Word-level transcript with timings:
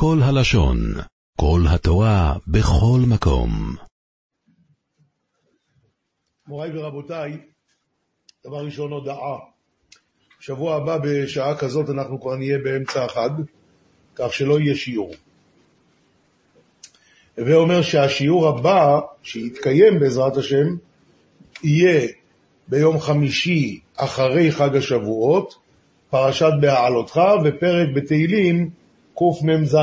כל 0.00 0.18
הלשון, 0.22 0.78
כל 1.36 1.60
התורה, 1.74 2.34
בכל 2.46 3.00
מקום. 3.08 3.50
מוריי 6.46 6.78
ורבותיי, 6.78 7.38
דבר 8.46 8.64
ראשון 8.64 8.92
הודעה. 8.92 9.36
בשבוע 10.40 10.76
הבא 10.76 10.98
בשעה 10.98 11.56
כזאת 11.56 11.90
אנחנו 11.90 12.20
כבר 12.20 12.36
נהיה 12.36 12.58
באמצע 12.58 13.04
החג, 13.04 13.30
כך 14.14 14.32
שלא 14.32 14.60
יהיה 14.60 14.74
שיעור. 14.74 15.14
הווה 17.38 17.54
אומר 17.54 17.82
שהשיעור 17.82 18.48
הבא, 18.48 19.00
שיתקיים 19.22 19.98
בעזרת 20.00 20.36
השם, 20.36 20.66
יהיה 21.62 22.08
ביום 22.68 23.00
חמישי 23.00 23.80
אחרי 23.96 24.52
חג 24.52 24.76
השבועות, 24.76 25.54
פרשת 26.10 26.52
בהעלותך 26.60 27.20
ופרק 27.44 27.88
בתהילים 27.94 28.70
קמ"ז, 29.18 29.76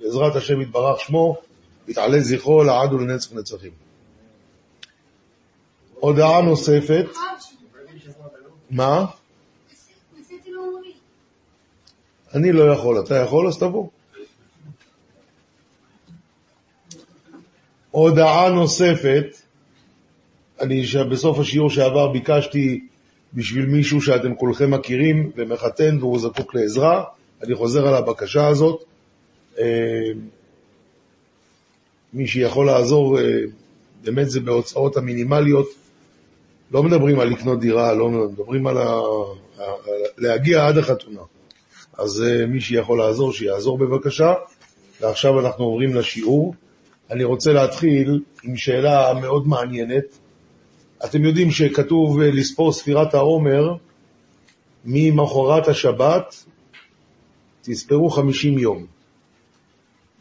בעזרת 0.00 0.36
השם 0.36 0.60
יתברך 0.60 1.00
שמו, 1.00 1.36
יתעלה 1.88 2.20
זכרו 2.20 2.64
לעד 2.64 2.92
ולנצח 2.92 3.32
נצחים. 3.32 3.70
הודעה 6.00 6.42
נוספת, 6.42 7.06
מה? 8.70 9.04
אני 12.34 12.52
לא 12.52 12.72
יכול, 12.72 13.00
אתה 13.00 13.14
יכול? 13.14 13.48
אז 13.48 13.58
תבוא. 13.58 13.88
הודעה 17.90 18.48
נוספת, 18.48 19.26
אני 20.60 20.82
בסוף 21.10 21.38
השיעור 21.38 21.70
שעבר 21.70 22.08
ביקשתי 22.08 22.86
בשביל 23.34 23.66
מישהו 23.66 24.00
שאתם 24.00 24.34
כולכם 24.34 24.70
מכירים 24.70 25.30
ומחתן 25.36 25.98
והוא 26.00 26.18
זקוק 26.18 26.54
לעזרה, 26.54 27.04
אני 27.44 27.54
חוזר 27.54 27.86
על 27.86 27.94
הבקשה 27.94 28.46
הזאת. 28.46 28.84
אה, 29.58 29.64
מי 32.12 32.26
שיכול 32.26 32.66
לעזור, 32.66 33.18
אה, 33.18 33.24
באמת 34.04 34.30
זה 34.30 34.40
בהוצאות 34.40 34.96
המינימליות. 34.96 35.68
לא 36.70 36.82
מדברים 36.82 37.20
על 37.20 37.28
לקנות 37.28 37.60
דירה, 37.60 37.94
לא 37.94 38.08
מדברים 38.08 38.66
על 38.66 38.78
ה... 38.78 39.00
להגיע 40.18 40.66
עד 40.66 40.78
החתונה. 40.78 41.20
אז 41.98 42.22
אה, 42.22 42.46
מי 42.46 42.60
שיכול 42.60 42.98
לעזור, 42.98 43.32
שיעזור 43.32 43.78
בבקשה. 43.78 44.34
ועכשיו 45.00 45.40
אנחנו 45.40 45.64
עוברים 45.64 45.94
לשיעור. 45.94 46.54
אני 47.10 47.24
רוצה 47.24 47.52
להתחיל 47.52 48.20
עם 48.42 48.56
שאלה 48.56 49.14
מאוד 49.20 49.48
מעניינת. 49.48 50.18
אתם 51.04 51.24
יודעים 51.24 51.50
שכתוב 51.50 52.20
לספור 52.20 52.72
ספירת 52.72 53.14
העומר 53.14 53.74
ממחרת 54.84 55.68
השבת, 55.68 56.44
תספרו 57.64 58.10
50 58.10 58.58
יום. 58.58 58.86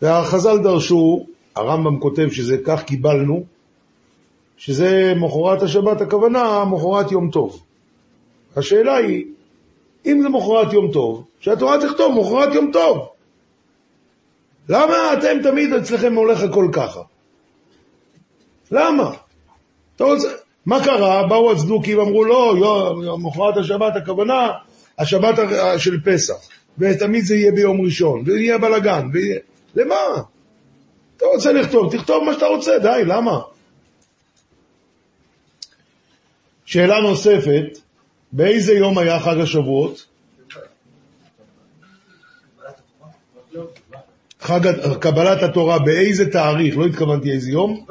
והחז"ל 0.01 0.57
דרשו, 0.57 1.25
הרמב"ם 1.55 1.99
כותב 1.99 2.29
שזה 2.31 2.57
כך 2.65 2.83
קיבלנו, 2.83 3.43
שזה 4.57 5.13
מחרת 5.15 5.61
השבת, 5.61 6.01
הכוונה 6.01 6.65
מחרת 6.65 7.11
יום 7.11 7.29
טוב. 7.31 7.63
השאלה 8.55 8.95
היא, 8.95 9.25
אם 10.05 10.21
זה 10.21 10.29
מחרת 10.29 10.73
יום 10.73 10.91
טוב, 10.91 11.23
שהתורה 11.39 11.77
תכתוב 11.81 12.19
מחרת 12.19 12.55
יום 12.55 12.71
טוב. 12.73 13.07
למה 14.69 15.13
אתם 15.13 15.37
תמיד 15.43 15.73
אצלכם 15.73 16.15
הולך 16.15 16.43
הכל 16.43 16.67
ככה? 16.73 17.01
למה? 18.71 19.11
אתה 19.95 20.03
רוצה... 20.03 20.27
מה 20.65 20.83
קרה? 20.83 21.27
באו 21.27 21.51
הצדוקים, 21.51 21.99
אמרו 21.99 22.25
לא, 22.25 22.55
מחרת 23.19 23.57
השבת, 23.57 23.95
הכוונה, 23.95 24.51
השבת 24.99 25.35
של 25.77 25.99
פסח, 26.05 26.35
ותמיד 26.77 27.25
זה 27.25 27.35
יהיה 27.35 27.51
ביום 27.51 27.81
ראשון, 27.81 28.23
ויהיה 28.25 28.57
בלאגן, 28.57 29.07
ויהיה... 29.13 29.39
למה? 29.75 29.95
אתה 31.17 31.25
רוצה 31.25 31.53
לכתוב, 31.53 31.97
תכתוב 31.97 32.23
מה 32.23 32.33
שאתה 32.33 32.45
רוצה, 32.45 32.79
די, 32.79 33.01
למה? 33.05 33.39
שאלה 36.65 36.99
נוספת, 37.01 37.79
באיזה 38.31 38.73
יום 38.73 38.97
היה 38.97 39.19
חג 39.19 39.39
השבועות? 39.39 40.05
חג 44.39 44.59
קבלת 44.99 45.43
התורה 45.43 45.79
באיזה 45.79 46.31
תאריך? 46.31 46.77
לא 46.77 46.85
התכוונתי 46.85 47.31
איזה 47.31 47.51
יום? 47.51 47.85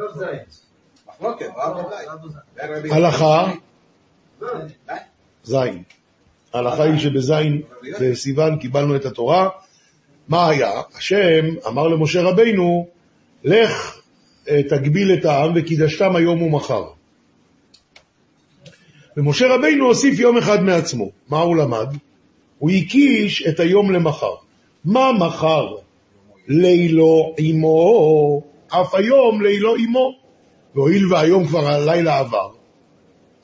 הלכה? 2.91 3.53
זין. 5.45 5.83
ההלכה 6.53 6.83
היא 6.83 6.99
שבזין 6.99 7.63
בסיוון 8.01 8.59
קיבלנו 8.59 8.97
את 8.97 9.05
התורה. 9.05 9.49
מה 10.29 10.49
היה? 10.49 10.71
השם 10.97 11.45
אמר 11.67 11.89
למשה 11.89 12.23
רבינו, 12.23 12.87
לך 13.45 14.01
אה, 14.49 14.63
תגביל 14.63 15.13
את 15.13 15.25
העם 15.25 15.53
וקידשתם 15.55 16.17
היום 16.17 16.43
ומחר. 16.43 16.85
ומשה 19.17 19.55
רבינו 19.55 19.87
הוסיף 19.87 20.19
יום 20.19 20.39
אחד 20.39 20.63
מעצמו. 20.63 21.11
מה 21.29 21.41
הוא 21.41 21.57
למד? 21.57 21.87
הוא 22.59 22.71
הקיש 22.71 23.47
את 23.49 23.61
היום 23.61 23.91
למחר. 23.91 24.35
מה 24.85 25.13
מחר? 25.13 25.67
לילו 26.49 27.35
עמו, 27.39 28.43
אף 28.69 28.95
היום 28.95 29.43
לילו 29.43 29.77
עמו. 29.77 30.23
והואיל 30.75 31.13
והיום 31.13 31.47
כבר 31.47 31.67
הלילה 31.69 32.19
עבר, 32.19 32.49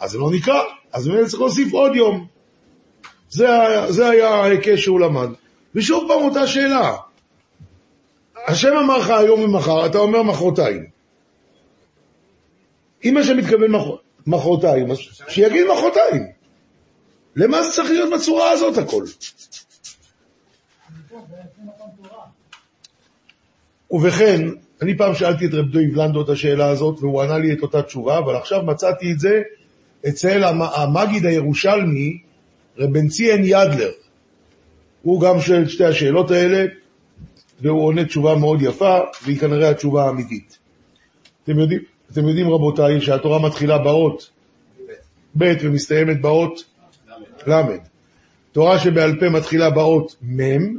אז 0.01 0.11
זה 0.11 0.19
לא 0.19 0.31
נקרא, 0.31 0.63
אז 0.93 1.09
באמת 1.09 1.27
צריך 1.27 1.41
להוסיף 1.41 1.73
עוד 1.73 1.97
יום. 1.97 2.27
זה, 3.31 3.47
זה 3.89 4.09
היה 4.09 4.29
ההיקש 4.29 4.83
שהוא 4.83 5.01
למד. 5.01 5.29
ושוב 5.75 6.09
פעם 6.09 6.23
אותה 6.23 6.47
שאלה. 6.47 6.97
השם 8.47 8.77
אמר 8.77 8.99
לך 8.99 9.11
היום 9.11 9.41
ומחר, 9.41 9.87
אתה 9.87 9.99
אומר 9.99 10.23
מחרתיים. 10.23 10.87
אם 13.05 13.17
השם 13.17 13.37
מתכוון 13.37 13.71
מח... 13.71 13.83
מחרתיים, 14.27 14.91
אז 14.91 14.99
שיגיד 15.29 15.65
מחרתיים. 15.73 16.27
למה 17.37 17.63
זה 17.63 17.73
צריך 17.73 17.91
להיות 17.91 18.13
בצורה 18.13 18.51
הזאת 18.51 18.79
הכל? 18.79 19.05
ובכן, 23.91 24.49
אני 24.83 24.97
פעם 24.97 25.15
שאלתי 25.15 25.47
את 25.47 25.55
רב 25.55 25.67
דויב 25.67 25.97
לנדו 25.97 26.23
את 26.23 26.29
השאלה 26.29 26.69
הזאת, 26.69 26.99
והוא 27.01 27.23
ענה 27.23 27.39
לי 27.39 27.53
את 27.53 27.63
אותה 27.63 27.83
תשובה, 27.83 28.19
אבל 28.19 28.37
עכשיו 28.37 28.63
מצאתי 28.63 29.13
את 29.13 29.21
זה 29.21 29.43
אצל 30.09 30.45
המגיד 30.45 31.27
הירושלמי, 31.27 32.28
רב 32.79 32.93
בן 32.93 33.09
ציין 33.09 33.45
ידלר. 33.45 33.91
הוא 35.03 35.21
גם 35.21 35.41
שואל 35.41 35.63
את 35.63 35.71
שתי 35.71 35.85
השאלות 35.85 36.31
האלה, 36.31 36.67
והוא 37.61 37.87
עונה 37.87 38.05
תשובה 38.05 38.35
מאוד 38.35 38.63
יפה, 38.63 38.99
והיא 39.25 39.39
כנראה 39.39 39.71
התשובה 39.71 40.05
האמיתית. 40.07 40.59
אתם 41.45 41.59
יודעים, 41.59 41.81
אתם 42.13 42.29
יודעים 42.29 42.51
רבותיי, 42.51 43.01
שהתורה 43.01 43.39
מתחילה 43.39 43.79
באות 43.79 44.31
ב' 45.39 45.53
ומסתיימת 45.63 46.21
באות 46.21 46.65
ל'. 47.47 47.63
תורה 48.53 48.79
שבעל 48.79 49.21
פה 49.21 49.29
מתחילה 49.29 49.71
באות 49.71 50.17
מ', 50.23 50.79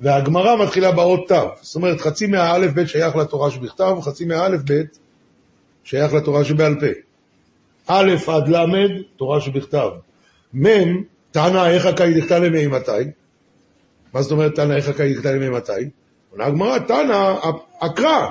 והגמרא 0.00 0.64
מתחילה 0.64 0.92
באות 0.92 1.32
ת'. 1.32 1.62
זאת 1.62 1.76
אומרת, 1.76 2.00
חצי 2.00 2.26
מהאלף 2.26 2.72
ב' 2.74 2.86
שייך 2.86 3.16
לתורה 3.16 3.50
שבכתב, 3.50 3.94
וחצי 3.98 4.24
מהאלף 4.24 4.60
ב' 4.70 4.82
שייך 5.84 6.14
לתורה 6.14 6.44
שבעל 6.44 6.74
פה. 6.80 6.86
א' 7.86 8.14
עד 8.26 8.48
ל', 8.48 9.02
תורה 9.16 9.40
שבכתב. 9.40 9.88
מ', 10.54 11.02
תנא 11.30 11.66
איך 11.66 11.86
הקאי 11.86 12.20
דכתא 12.20 12.34
למי 12.34 12.66
מתי? 12.66 12.92
מה 14.14 14.22
זאת 14.22 14.32
אומרת 14.32 14.54
תנא 14.54 14.72
איך 14.72 14.88
הקאי 14.88 15.14
דכתא 15.14 15.28
למי 15.28 15.48
מתי? 15.48 15.72
עונה 16.30 16.44
הגמרא, 16.46 16.78
תנא, 16.78 17.34
הקרא. 17.80 18.28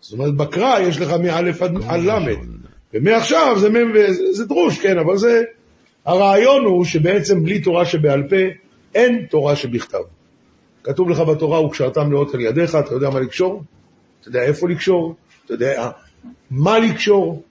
זאת 0.00 0.12
אומרת, 0.12 0.34
בקרא 0.34 0.78
יש 0.80 1.00
לך 1.00 1.10
מא' 1.10 1.36
עד 1.88 2.00
ל', 2.00 2.34
ומעכשיו 2.94 3.56
זה 3.58 3.68
מ' 3.70 3.92
וזה 3.94 4.46
דרוש, 4.46 4.78
כן, 4.78 4.98
אבל 4.98 5.16
זה... 5.16 5.42
הרעיון 6.04 6.64
הוא 6.64 6.84
שבעצם 6.84 7.44
בלי 7.44 7.60
תורה 7.60 7.84
שבעל 7.84 8.22
פה, 8.28 8.36
אין 8.94 9.26
תורה 9.30 9.56
שבכתב. 9.56 9.98
כתוב 10.84 11.10
לך 11.10 11.20
בתורה, 11.20 11.64
וקשרתם 11.64 12.12
לאות 12.12 12.34
על 12.34 12.40
ידיך, 12.40 12.74
אתה 12.74 12.94
יודע 12.94 13.10
מה 13.10 13.20
לקשור? 13.20 13.62
אתה 14.20 14.28
יודע 14.28 14.42
איפה 14.42 14.68
לקשור? 14.68 15.14
אתה 15.44 15.54
יודע 15.54 15.90
מה 16.50 16.78
לקשור? 16.78 17.42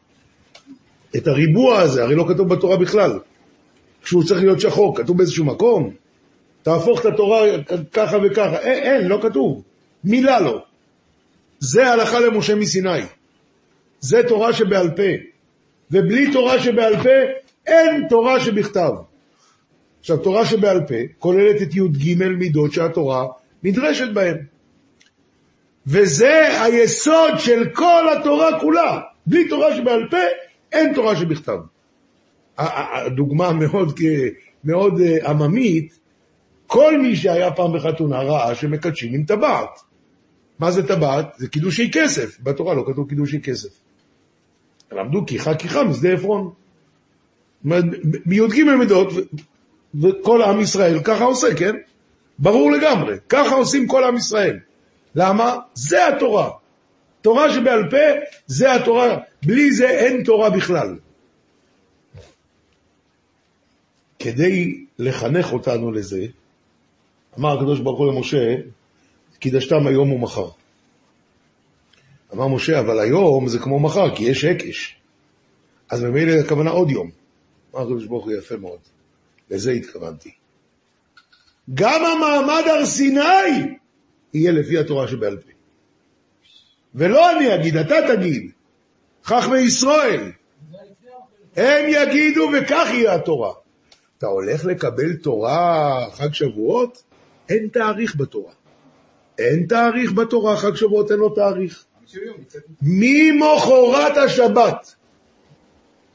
את 1.16 1.28
הריבוע 1.28 1.80
הזה, 1.80 2.04
הרי 2.04 2.16
לא 2.16 2.26
כתוב 2.30 2.50
בתורה 2.50 2.78
בכלל. 2.78 3.20
כשהוא 4.10 4.24
צריך 4.24 4.42
להיות 4.42 4.60
שחור, 4.60 4.98
כתוב 4.98 5.18
באיזשהו 5.18 5.46
מקום? 5.46 5.94
תהפוך 6.64 7.02
את 7.02 7.06
התורה 7.06 7.42
ככה 7.94 8.18
וככה. 8.24 8.60
אין, 8.60 8.84
אין, 8.84 9.08
לא 9.08 9.20
כתוב. 9.22 9.64
מילה 10.04 10.40
לא. 10.40 10.64
זה 11.60 11.88
הלכה 11.88 12.20
למשה 12.20 12.56
מסיני. 12.56 13.02
זה 14.00 14.22
תורה 14.28 14.54
שבעל 14.54 14.90
פה. 14.90 15.04
ובלי 15.92 16.32
תורה 16.32 16.60
שבעל 16.60 17.04
פה, 17.04 17.10
אין 17.68 18.08
תורה 18.10 18.40
שבכתב. 18.40 18.92
עכשיו, 20.00 20.18
תורה 20.18 20.46
שבעל 20.46 20.80
פה 20.88 20.96
כוללת 21.20 21.62
את 21.62 21.76
י"ג 21.76 22.24
מידות 22.38 22.74
שהתורה 22.74 23.26
נדרשת 23.64 24.14
בהן. 24.14 24.38
וזה 25.88 26.64
היסוד 26.64 27.40
של 27.40 27.70
כל 27.74 28.06
התורה 28.14 28.60
כולה. 28.60 29.00
בלי 29.26 29.48
תורה 29.50 29.76
שבעל 29.76 30.08
פה, 30.12 30.18
אין 30.72 30.94
תורה 30.94 31.16
שבכתב. 31.16 31.58
הדוגמה 32.60 33.54
מאוד, 33.54 34.00
מאוד 34.64 35.02
אה, 35.02 35.30
עממית, 35.30 36.00
כל 36.68 37.00
מי 37.02 37.16
שהיה 37.16 37.52
פעם 37.52 37.74
בחתונה 37.74 38.22
ראה 38.22 38.56
שמקדשים 38.56 39.14
עם 39.14 39.24
טבעת. 39.24 39.80
מה 40.60 40.72
זה 40.72 40.88
טבעת? 40.88 41.34
זה 41.38 41.48
קידושי 41.48 41.92
כסף. 41.92 42.38
בתורה 42.44 42.74
לא 42.74 42.84
כתוב 42.88 43.10
קידושי 43.10 43.42
כסף. 43.42 43.70
למדו 44.92 45.26
כיחה 45.26 45.56
כיחה 45.56 45.84
משדה 45.84 46.14
עפרון. 46.14 46.52
בי"ג 48.26 48.64
מידות, 48.80 49.14
וכל 50.02 50.42
עם 50.42 50.60
ישראל 50.60 51.00
ככה 51.04 51.24
עושה, 51.24 51.56
כן? 51.56 51.76
ברור 52.40 52.72
לגמרי. 52.72 53.16
ככה 53.30 53.56
עושים 53.56 53.88
כל 53.88 54.04
עם 54.04 54.16
ישראל. 54.16 54.60
למה? 55.16 55.56
זה 55.74 56.08
התורה. 56.08 56.50
תורה 57.22 57.54
שבעל 57.54 57.90
פה, 57.90 57.98
זה 58.48 58.76
התורה. 58.76 59.18
בלי 59.46 59.72
זה 59.72 59.90
אין 59.90 60.24
תורה 60.24 60.50
בכלל. 60.50 60.96
כדי 64.20 64.86
לחנך 65.00 65.54
אותנו 65.54 65.92
לזה, 65.92 66.26
אמר 67.40 67.58
הקדוש 67.58 67.80
ברוך 67.80 68.00
הוא 68.00 68.14
למשה, 68.14 68.56
קידשתם 69.40 69.88
היום 69.88 70.12
ומחר. 70.12 70.50
אמר 72.34 72.48
משה, 72.48 72.80
אבל 72.80 73.00
היום 73.00 73.48
זה 73.48 73.60
כמו 73.60 73.80
מחר, 73.80 74.16
כי 74.16 74.24
יש 74.24 74.44
הקש. 74.44 74.96
אז 75.90 76.04
ממילא 76.04 76.32
הכוונה 76.32 76.70
עוד 76.70 76.90
יום. 76.90 77.10
אמר 77.74 77.84
הקדוש 77.84 78.06
ברוך 78.06 78.26
הוא 78.26 78.34
יפה 78.34 78.58
מאוד. 78.58 78.80
לזה 79.50 79.72
התכוונתי. 79.72 80.32
גם 81.74 82.06
המעמד 82.06 82.64
הר 82.68 82.86
סיני 82.86 83.76
יהיה 84.34 84.52
לפי 84.52 84.78
התורה 84.78 85.08
שבעל 85.08 85.38
פה. 85.38 85.52
ולא 86.96 87.32
אני 87.32 87.56
אגיד, 87.56 87.78
אתה 87.78 87.96
תגיד. 88.08 88.52
חכמי 89.24 89.60
ישראל. 89.60 90.32
הם 91.56 91.86
יגידו 91.90 92.50
וכך 92.54 92.88
יהיה 92.94 93.16
התורה. 93.16 93.54
אתה 94.20 94.28
הולך 94.28 94.66
לקבל 94.66 95.16
תורה 95.16 96.06
חג 96.12 96.34
שבועות? 96.34 97.04
אין 97.50 97.68
תאריך 97.68 98.16
בתורה. 98.16 98.54
אין 99.38 99.66
תאריך 99.70 100.12
בתורה, 100.14 100.58
חג 100.58 100.76
שבועות 100.76 101.12
אין 101.12 101.20
לו 101.20 101.30
תאריך. 101.30 101.86
ממחרת 102.82 104.18
השבת. 104.18 104.96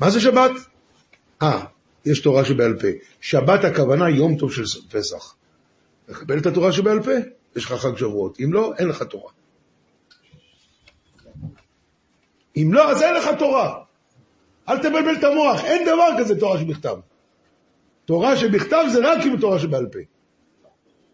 מה 0.01 0.11
זה 0.11 0.21
שבת? 0.21 0.51
אה, 1.43 1.65
יש 2.05 2.21
תורה 2.21 2.45
שבעל 2.45 2.79
פה. 2.81 2.89
שבת 3.21 3.65
הכוונה 3.65 4.11
יום 4.11 4.37
טוב 4.37 4.53
של 4.53 4.65
פסח. 4.91 5.35
לקבל 6.09 6.39
את 6.39 6.47
התורה 6.47 6.73
שבעל 6.73 7.03
פה, 7.03 7.13
יש 7.57 7.65
לך 7.65 7.73
חג 7.73 7.97
שבועות. 7.97 8.41
אם 8.41 8.53
לא, 8.53 8.73
אין 8.79 8.89
לך 8.89 9.03
תורה. 9.03 9.33
אם 12.57 12.71
לא, 12.73 12.91
אז 12.91 13.03
אין 13.03 13.15
לך 13.15 13.29
תורה. 13.39 13.75
אל 14.69 14.79
תבלבל 14.79 15.15
את 15.19 15.25
המוח, 15.25 15.65
אין 15.65 15.87
דבר 15.87 16.09
כזה 16.19 16.41
תורה 16.41 16.59
שבכתב. 16.59 16.97
תורה 18.05 18.37
שבכתב 18.37 18.85
זה 18.93 18.99
רק 19.03 19.27
עם 19.27 19.37
תורה 19.37 19.59
שבעל 19.59 19.87
פה. 19.87 19.99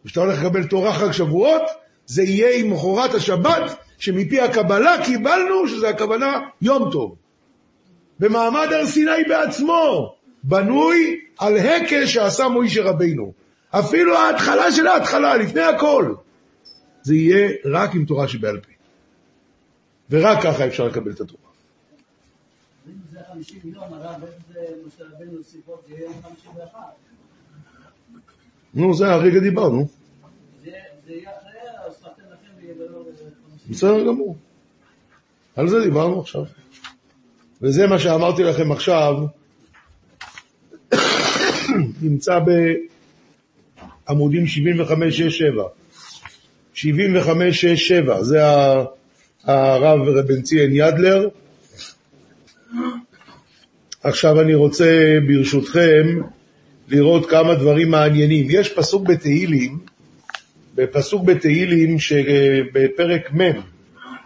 כשאתה 0.04 0.20
הולך 0.20 0.42
לקבל 0.42 0.64
תורה 0.64 0.92
חג 0.92 1.12
שבועות, 1.12 1.62
זה 2.06 2.22
יהיה 2.22 2.58
עם 2.58 2.72
מחרת 2.72 3.14
השבת, 3.14 3.76
שמפי 3.98 4.40
הקבלה 4.40 5.04
קיבלנו 5.04 5.68
שזה 5.68 5.88
הכוונה 5.88 6.40
יום 6.62 6.90
טוב. 6.92 7.16
במעמד 8.18 8.68
הר 8.72 8.86
סיני 8.86 9.24
בעצמו, 9.28 10.14
בנוי 10.42 11.20
על 11.38 11.56
הקש 11.56 12.14
שעשה 12.14 12.48
מוישה 12.48 12.82
רבינו. 12.82 13.32
אפילו 13.70 14.16
ההתחלה 14.16 14.72
של 14.72 14.86
ההתחלה, 14.86 15.36
לפני 15.36 15.62
הכל. 15.62 16.14
זה 17.02 17.14
יהיה 17.14 17.48
רק 17.64 17.94
עם 17.94 18.04
תורה 18.04 18.28
שבעל 18.28 18.60
פה. 18.60 18.70
ורק 20.10 20.42
ככה 20.42 20.66
אפשר 20.66 20.86
לקבל 20.86 21.10
את 21.10 21.20
התורה. 21.20 21.49
אם 22.90 23.12
זה 23.12 23.18
50 23.32 23.60
מיליון, 23.64 23.84
הרב, 23.92 24.24
איך 24.24 24.34
זה 24.52 24.60
משה 24.86 25.04
רבנו 25.04 25.36
הוסיף 25.36 25.68
עוד, 25.68 25.78
זה 25.88 25.94
יהיה 25.94 26.08
51. 26.22 26.78
נו, 28.74 28.94
זה 28.94 29.06
הרגע 29.06 29.40
דיברנו. 29.40 29.86
זה 30.64 30.70
יהיה 31.06 31.30
אחרי, 31.38 31.50
אז 31.86 32.02
נותן 32.02 32.22
לכם 32.32 32.48
ויהיה 32.58 32.74
50. 33.52 33.70
בסדר 33.70 34.06
גמור. 34.06 34.36
על 35.56 35.68
זה 35.68 35.80
דיברנו 35.80 36.20
עכשיו. 36.20 36.44
וזה 37.62 37.86
מה 37.86 37.98
שאמרתי 37.98 38.42
לכם 38.42 38.72
עכשיו, 38.72 39.14
נמצא 42.02 42.38
בעמודים 44.08 44.44
75-6-7. 44.44 44.46
75-6-7, 46.74 46.80
זה 48.20 48.40
הרב 49.44 50.00
רבן 50.08 50.42
ציין 50.42 50.70
ידלר. 50.72 51.28
עכשיו 54.04 54.40
אני 54.40 54.54
רוצה 54.54 55.18
ברשותכם 55.26 56.20
לראות 56.88 57.30
כמה 57.30 57.54
דברים 57.54 57.90
מעניינים. 57.90 58.46
יש 58.50 58.68
פסוק 58.68 59.08
בתהילים, 59.08 59.78
בפסוק 60.74 61.24
בתהילים 61.24 61.98
שבפרק 61.98 63.32
מ', 63.32 63.60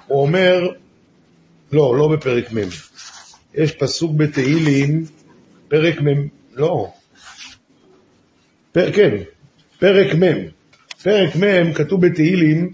הוא 0.06 0.23
אומר, 0.23 0.69
לא, 1.73 1.97
לא 1.99 2.09
בפרק 2.09 2.53
מ', 2.53 2.69
יש 3.55 3.73
פסוק 3.73 4.12
בתהילים, 4.17 5.05
פרק 5.69 6.00
מ', 6.00 6.29
לא, 6.55 6.93
פר, 8.73 8.93
כן, 8.93 9.17
פרק 9.79 10.15
מ', 10.15 10.49
פרק 11.03 11.37
מ', 11.37 11.73
כתוב 11.73 12.06
בתהילים, 12.06 12.71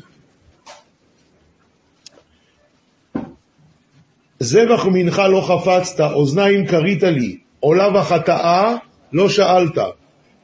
זבח 4.40 4.86
ומנחה 4.86 5.28
לא 5.28 5.40
חפצת, 5.40 6.00
אוזניים 6.00 6.66
כרית 6.66 7.02
לי, 7.02 7.38
עולה 7.60 7.98
וחטאה 7.98 8.76
לא 9.12 9.28
שאלת. 9.28 9.78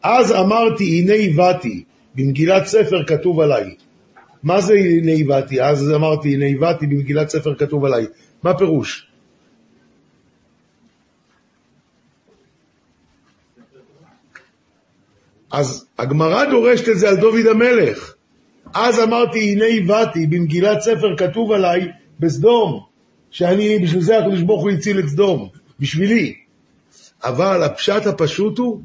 אז 0.03 0.33
אמרתי, 0.33 0.85
הנה 0.85 1.37
באתי, 1.37 1.85
במגילת 2.15 2.67
ספר 2.67 3.05
כתוב 3.07 3.41
עליי. 3.41 3.75
מה 4.43 4.61
זה 4.61 4.75
הנה 4.75 5.25
באתי? 5.27 5.63
אז 5.63 5.93
אמרתי, 5.93 6.35
הנה 6.35 6.59
באתי, 6.61 6.87
במגילת 6.87 7.29
ספר 7.29 7.55
כתוב 7.55 7.85
עליי. 7.85 8.07
מה 8.43 8.59
פירוש? 8.59 9.07
אז 15.53 15.87
הגמרא 15.99 16.45
דורשת 16.45 16.89
את 16.89 16.99
זה 16.99 17.09
על 17.09 17.17
דוד 17.17 17.47
המלך. 17.51 18.15
אז 18.75 19.01
אמרתי, 19.01 19.53
הנה 19.53 19.87
באתי, 19.87 20.27
במגילת 20.27 20.81
ספר 20.81 21.17
כתוב 21.17 21.53
עליי 21.53 21.89
בסדום, 22.21 22.86
שאני, 23.37 23.79
בשביל 23.79 24.03
זה 24.03 24.19
הקדוש 24.19 24.43
ברוך 24.43 24.63
הוא 24.63 24.71
הציל 24.71 24.99
את 24.99 25.09
סדום, 25.09 25.49
בשבילי. 25.81 26.35
אבל 27.25 27.63
הפשט 27.63 28.07
הפשוט 28.07 28.59
הוא, 28.59 28.81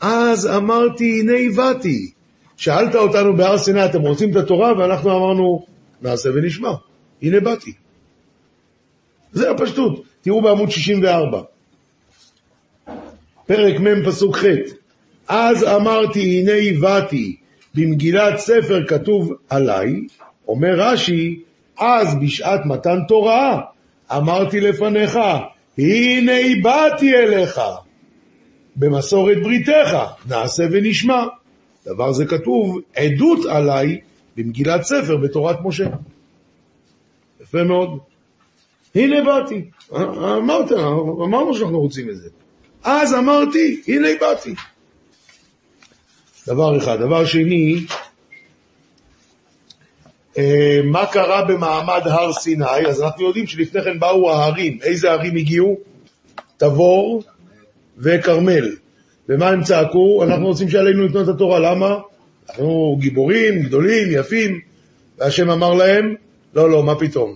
אז 0.00 0.46
אמרתי, 0.46 1.20
הנה 1.20 1.56
באתי. 1.56 2.10
שאלת 2.56 2.94
אותנו 2.94 3.36
בהר 3.36 3.58
סיני, 3.58 3.84
אתם 3.84 4.00
רוצים 4.00 4.30
את 4.30 4.36
התורה? 4.36 4.78
ואנחנו 4.78 5.10
אמרנו, 5.10 5.66
נעשה 6.02 6.28
ונשמע. 6.34 6.70
הנה 7.22 7.40
באתי. 7.40 7.72
זה 9.32 9.50
הפשטות. 9.50 10.04
תראו 10.20 10.42
בעמוד 10.42 10.70
64. 10.70 11.42
פרק 13.46 13.80
מ' 13.80 14.06
פסוק 14.06 14.36
ח' 14.36 14.44
אז 15.28 15.64
אמרתי, 15.64 16.40
הנה 16.40 16.80
באתי, 16.80 17.36
במגילת 17.74 18.38
ספר 18.38 18.86
כתוב 18.86 19.32
עליי, 19.50 19.92
אומר 20.48 20.74
רש"י, 20.76 21.45
אז 21.78 22.14
בשעת 22.20 22.60
מתן 22.66 22.98
תורה, 23.08 23.60
אמרתי 24.12 24.60
לפניך, 24.60 25.18
הנה 25.78 26.32
באתי 26.62 27.14
אליך, 27.14 27.60
במסורת 28.76 29.36
בריתך, 29.42 29.96
נעשה 30.28 30.64
ונשמע. 30.72 31.24
דבר 31.86 32.12
זה 32.12 32.26
כתוב, 32.26 32.78
עדות 32.96 33.46
עליי, 33.46 34.00
במגילת 34.36 34.82
ספר 34.82 35.16
בתורת 35.16 35.56
משה. 35.64 35.88
יפה 37.40 37.62
מאוד. 37.62 37.98
הנה 38.94 39.24
באתי. 39.24 39.64
אמרת, 39.92 40.72
אמרנו 41.24 41.54
שאנחנו 41.54 41.80
רוצים 41.80 42.10
את 42.10 42.16
זה. 42.16 42.28
אז 42.84 43.14
אמרתי, 43.14 43.82
הנה 43.88 44.08
באתי. 44.20 44.54
דבר 46.46 46.78
אחד. 46.78 47.00
דבר 47.00 47.24
שני, 47.24 47.86
מה 50.84 51.06
קרה 51.06 51.44
במעמד 51.44 52.00
הר 52.04 52.32
סיני? 52.32 52.86
אז 52.88 53.02
אנחנו 53.02 53.26
יודעים 53.26 53.46
שלפני 53.46 53.82
כן 53.82 53.98
באו 53.98 54.30
ההרים. 54.30 54.78
איזה 54.82 55.12
הרים 55.12 55.36
הגיעו? 55.36 55.76
תבור 56.56 57.22
וכרמל. 57.98 58.70
ומה 59.28 59.48
הם 59.48 59.62
צעקו? 59.62 60.24
אנחנו 60.24 60.46
רוצים 60.46 60.68
שעלינו 60.68 61.06
לתנות 61.06 61.28
את 61.28 61.34
התורה. 61.34 61.58
למה? 61.58 61.98
אנחנו 62.50 62.96
גיבורים, 63.00 63.62
גדולים, 63.62 64.08
יפים. 64.10 64.60
והשם 65.18 65.50
אמר 65.50 65.74
להם, 65.74 66.14
לא, 66.54 66.70
לא, 66.70 66.82
מה 66.82 66.98
פתאום. 66.98 67.34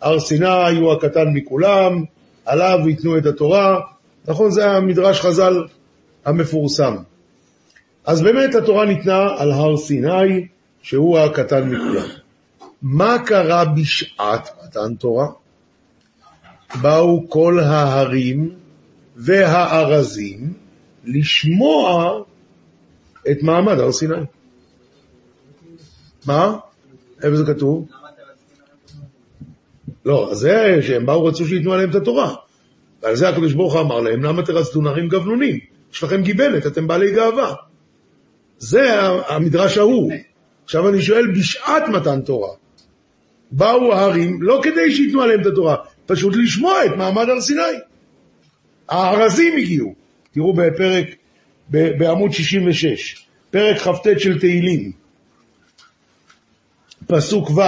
הר 0.00 0.20
סיני 0.20 0.76
הוא 0.80 0.92
הקטן 0.92 1.28
מכולם, 1.34 2.04
עליו 2.46 2.78
ייתנו 2.88 3.18
את 3.18 3.26
התורה. 3.26 3.80
נכון, 4.28 4.50
זה 4.50 4.70
המדרש 4.70 5.20
חז"ל 5.20 5.64
המפורסם. 6.24 6.96
אז 8.06 8.22
באמת 8.22 8.54
התורה 8.54 8.84
ניתנה 8.84 9.28
על 9.38 9.52
הר 9.52 9.76
סיני, 9.76 10.46
שהוא 10.82 11.18
הקטן 11.18 11.68
מכולם. 11.68 12.21
מה 12.82 13.16
קרה 13.26 13.64
בשעת 13.64 14.48
מתן 14.64 14.94
תורה? 14.94 15.26
באו 16.80 17.28
כל 17.28 17.60
ההרים 17.60 18.54
והארזים 19.16 20.52
לשמוע 21.04 22.12
את 23.30 23.42
מעמד 23.42 23.78
הר 23.78 23.92
סיני. 23.92 24.14
מה? 26.26 26.56
איפה 27.22 27.36
זה 27.36 27.44
כתוב? 27.46 27.88
לא, 30.04 30.30
זה 30.32 30.78
שהם 30.82 31.06
באו 31.06 31.24
רצו 31.24 31.46
שייתנו 31.46 31.72
עליהם 31.72 31.90
את 31.90 31.94
התורה. 31.94 32.34
ועל 33.02 33.16
זה 33.16 33.28
הקדוש 33.28 33.52
ברוך 33.52 33.76
אמר 33.76 34.00
להם, 34.00 34.22
למה 34.22 34.42
תרצדו 34.42 34.80
נערים 34.80 35.08
גבנונים? 35.08 35.58
יש 35.92 36.02
לכם 36.02 36.22
גיבנת, 36.22 36.66
אתם 36.66 36.86
בעלי 36.86 37.12
גאווה. 37.12 37.54
זה 38.58 39.00
המדרש 39.28 39.78
ההוא. 39.78 40.12
עכשיו 40.64 40.88
אני 40.88 41.02
שואל, 41.02 41.30
בשעת 41.30 41.88
מתן 41.88 42.20
תורה, 42.20 42.54
באו 43.52 43.92
ההרים 43.92 44.42
לא 44.42 44.60
כדי 44.62 44.94
שייתנו 44.94 45.22
עליהם 45.22 45.40
את 45.40 45.46
התורה, 45.46 45.76
פשוט 46.06 46.34
לשמוע 46.36 46.84
את 46.84 46.90
מעמד 46.96 47.28
הר 47.28 47.40
סיני. 47.40 47.62
הארזים 48.88 49.56
הגיעו. 49.56 49.94
תראו 50.32 50.52
בפרק, 50.52 51.06
בעמוד 51.68 52.32
66, 52.32 53.26
פרק 53.50 53.78
כ"ט 53.78 54.18
של 54.18 54.38
תהילים, 54.38 54.92
פסוק 57.06 57.50
ו' 57.50 57.60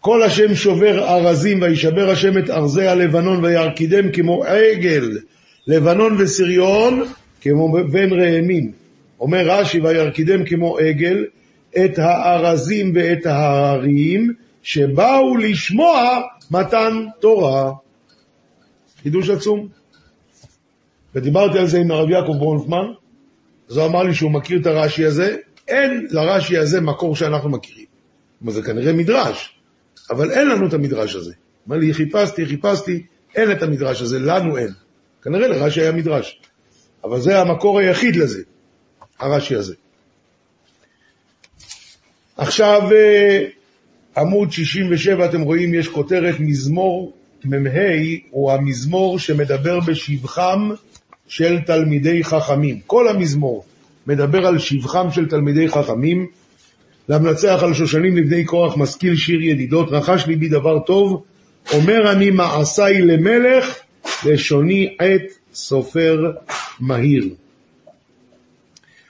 כל 0.00 0.22
השם 0.22 0.54
שובר 0.54 1.08
ארזים 1.08 1.62
וישבר 1.62 2.10
השם 2.10 2.38
את 2.38 2.50
ארזי 2.50 2.86
הלבנון 2.86 3.44
וירקידם 3.44 4.12
כמו 4.12 4.44
עגל 4.44 5.18
לבנון 5.66 6.16
וסריון 6.18 7.04
כמו 7.40 7.72
בן 7.72 8.12
ראמים. 8.12 8.72
אומר 9.20 9.44
רש"י 9.46 9.80
וירקידם 9.80 10.44
כמו 10.44 10.78
עגל 10.78 11.24
את 11.76 11.98
הארזים 11.98 12.92
ואת 12.94 13.26
ההרים 13.26 14.32
שבאו 14.62 15.36
לשמוע 15.36 16.20
מתן 16.50 17.06
תורה. 17.20 17.72
חידוש 19.02 19.30
עצום. 19.30 19.68
ודיברתי 21.14 21.58
על 21.58 21.66
זה 21.66 21.78
עם 21.78 21.90
הרב 21.90 22.10
יעקב 22.10 22.32
ברונפמן, 22.38 22.86
אז 23.70 23.76
הוא 23.76 23.86
אמר 23.86 24.02
לי 24.02 24.14
שהוא 24.14 24.30
מכיר 24.30 24.60
את 24.60 24.66
הרש"י 24.66 25.04
הזה, 25.04 25.36
אין 25.68 26.06
לרש"י 26.10 26.58
הזה 26.58 26.80
מקור 26.80 27.16
שאנחנו 27.16 27.50
מכירים. 27.50 27.86
אבל 28.44 28.52
זה 28.52 28.62
כנראה 28.62 28.92
מדרש, 28.92 29.58
אבל 30.10 30.30
אין 30.30 30.48
לנו 30.48 30.66
את 30.66 30.74
המדרש 30.74 31.14
הזה. 31.14 31.32
אמר 31.68 31.76
לי, 31.76 31.94
חיפשתי, 31.94 32.46
חיפשתי, 32.46 33.02
אין 33.34 33.52
את 33.52 33.62
המדרש 33.62 34.02
הזה, 34.02 34.18
לנו 34.18 34.56
אין. 34.56 34.70
כנראה 35.22 35.48
לרש"י 35.48 35.80
היה 35.80 35.92
מדרש. 35.92 36.40
אבל 37.04 37.20
זה 37.20 37.40
המקור 37.40 37.78
היחיד 37.78 38.16
לזה, 38.16 38.42
הרש"י 39.18 39.54
הזה. 39.54 39.74
עכשיו, 42.36 42.82
אה, 42.92 43.44
עמוד 44.16 44.52
67, 44.52 45.24
אתם 45.24 45.40
רואים, 45.40 45.74
יש 45.74 45.88
כותרת 45.88 46.34
מזמור 46.40 47.12
מ"ה, 47.44 47.80
הוא 48.30 48.52
המזמור 48.52 49.18
שמדבר 49.18 49.80
בשבחם 49.80 50.70
של 51.28 51.58
תלמידי 51.60 52.24
חכמים. 52.24 52.80
כל 52.86 53.08
המזמור 53.08 53.64
מדבר 54.06 54.46
על 54.46 54.58
שבחם 54.58 55.10
של 55.10 55.28
תלמידי 55.28 55.68
חכמים. 55.68 56.26
למנצח 57.08 57.58
על 57.62 57.74
שושנים 57.74 58.16
לבני 58.16 58.44
קורח 58.44 58.76
משכיל 58.76 59.16
שיר 59.16 59.42
ידידות, 59.42 59.88
רכש 59.90 60.26
ליבי 60.26 60.48
דבר 60.48 60.78
טוב, 60.78 61.22
אומר 61.72 62.12
אני 62.12 62.30
מעשיי 62.30 63.02
למלך, 63.02 63.78
לשוני 64.26 64.96
עת 64.98 65.22
סופר 65.54 66.30
מהיר. 66.80 67.28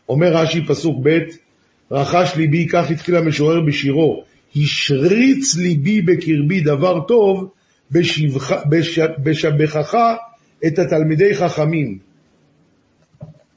אומר 0.08 0.36
רש"י 0.36 0.66
פסוק 0.66 0.96
ב', 1.02 1.18
רכש 1.92 2.36
ליבי, 2.36 2.68
כך 2.68 2.90
התחיל 2.90 3.16
המשורר 3.16 3.60
בשירו, 3.60 4.24
השריץ 4.56 5.56
ליבי 5.56 6.02
בקרבי 6.02 6.60
דבר 6.60 7.00
טוב, 7.00 7.50
בשבחך 9.22 9.96
את 10.66 10.78
התלמידי 10.78 11.34
חכמים. 11.34 11.98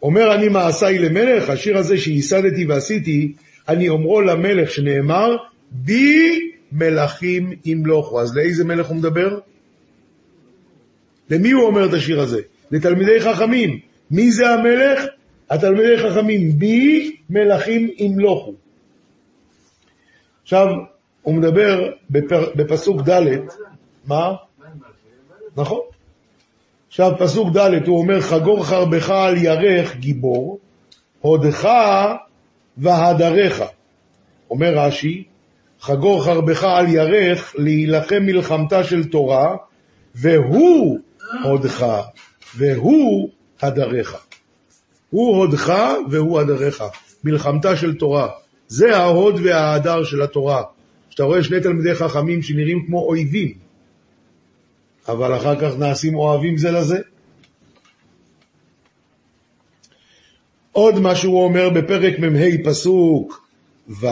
אומר 0.02 0.36
אני 0.36 0.48
מעשיי 0.48 1.00
למלך, 1.00 1.50
השיר 1.50 1.78
הזה 1.78 1.98
שייסדתי 1.98 2.66
ועשיתי, 2.66 3.34
אני 3.70 3.90
אומרו 3.90 4.22
למלך 4.22 4.72
שנאמר, 4.72 5.36
בי 5.72 6.52
מלכים 6.72 7.54
ימלוכו. 7.66 8.22
אז 8.22 8.36
לאיזה 8.36 8.64
מלך 8.64 8.88
הוא 8.88 8.98
מדבר? 8.98 9.40
למי 11.30 11.52
הוא 11.52 11.64
אומר 11.64 11.86
את 11.86 11.94
השיר 11.94 12.22
הזה? 12.22 12.42
לתלמידי 12.72 13.22
חכמים. 13.22 13.80
מי 14.12 14.32
זה 14.32 14.50
המלך? 14.50 15.06
התלמידי 15.50 15.98
חכמים. 15.98 16.52
בי 16.60 17.16
מלכים 17.30 17.90
ימלוכו. 17.98 18.54
עכשיו, 20.44 20.68
הוא 21.22 21.34
מדבר 21.36 21.92
בפר, 22.10 22.50
בפסוק 22.56 23.02
ד', 23.10 23.22
מה? 24.06 24.34
נכון. 25.58 25.82
עכשיו 26.88 27.12
פסוק 27.20 27.58
ד' 27.58 27.88
הוא 27.88 28.00
אומר 28.00 28.22
חגור 28.22 28.66
חרבך 28.66 29.10
על 29.10 29.38
ירך 29.38 29.96
גיבור, 29.96 30.60
הודך 31.22 31.70
והדרך. 32.78 33.62
אומר 34.50 34.78
רש"י, 34.78 35.24
חגור 35.82 36.24
חרבך 36.24 36.64
על 36.64 36.88
ירך 36.88 37.56
להילחם 37.58 38.22
מלחמתה 38.22 38.84
של 38.84 39.04
תורה, 39.04 39.56
והוא 40.16 41.00
הודך, 41.44 41.86
והוא 42.58 43.30
הדרך. 43.62 44.25
הוא 45.16 45.38
הודך 45.38 45.74
והוא 46.10 46.40
הדרך. 46.40 46.82
מלחמתה 47.24 47.78
של 47.78 47.96
תורה. 47.96 48.30
זה 48.68 48.98
ההוד 48.98 49.40
וההדר 49.44 50.04
של 50.04 50.22
התורה. 50.22 50.64
שאתה 51.10 51.24
רואה 51.24 51.44
שני 51.44 51.60
תלמידי 51.60 51.96
חכמים 51.96 52.42
שנראים 52.42 52.86
כמו 52.86 53.00
אויבים, 53.00 53.54
אבל 55.08 55.36
אחר 55.36 55.56
כך 55.62 55.78
נעשים 55.78 56.16
אוהבים 56.16 56.58
זה 56.58 56.72
לזה. 56.72 57.00
עוד 60.72 61.00
מה 61.00 61.16
שהוא 61.16 61.44
אומר 61.44 61.70
בפרק 61.70 62.20
מ"ה 62.20 62.64
פסוק 62.66 63.48
ו', 63.90 64.08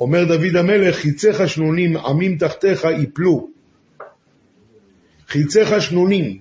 אומר 0.00 0.24
דוד 0.24 0.56
המלך, 0.56 0.96
חיציך 0.96 1.48
שנונים, 1.48 1.96
עמים 1.96 2.38
תחתיך 2.38 2.86
יפלו. 2.98 3.48
חיציך 5.28 5.82
שנונים, 5.82 6.38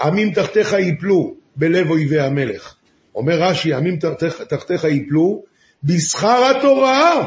עמים 0.00 0.32
תחתיך 0.32 0.72
יפלו 0.72 1.34
בלב 1.56 1.90
אויבי 1.90 2.20
המלך. 2.20 2.81
אומר 3.14 3.42
רש"י, 3.42 3.74
עמים 3.74 3.98
תחתיך, 4.48 4.84
יפלו, 4.84 5.42
בשכר 5.84 6.50
התורה 6.50 7.26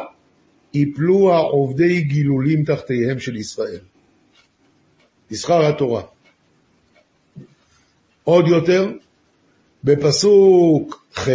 יפלו 0.73 1.33
העובדי 1.33 2.01
גילולים 2.01 2.63
תחתיהם 2.63 3.19
של 3.19 3.35
ישראל. 3.35 3.79
בשכר 5.31 5.65
התורה. 5.65 6.01
עוד 8.23 8.47
יותר, 8.47 8.91
בפסוק 9.83 11.05
ח' 11.15 11.29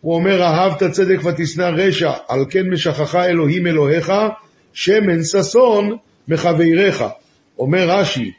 הוא 0.00 0.14
אומר, 0.14 0.42
אהבת 0.42 0.82
צדק 0.92 1.18
ותשנא 1.24 1.70
רשע, 1.76 2.12
על 2.28 2.44
כן 2.50 2.70
משכחה 2.70 3.26
אלוהים 3.26 3.66
אלוהיך, 3.66 4.12
שמן 4.72 5.24
ששון 5.24 5.96
מחבריך. 6.28 7.04
אומר 7.58 7.90
רש"י, 7.90 8.32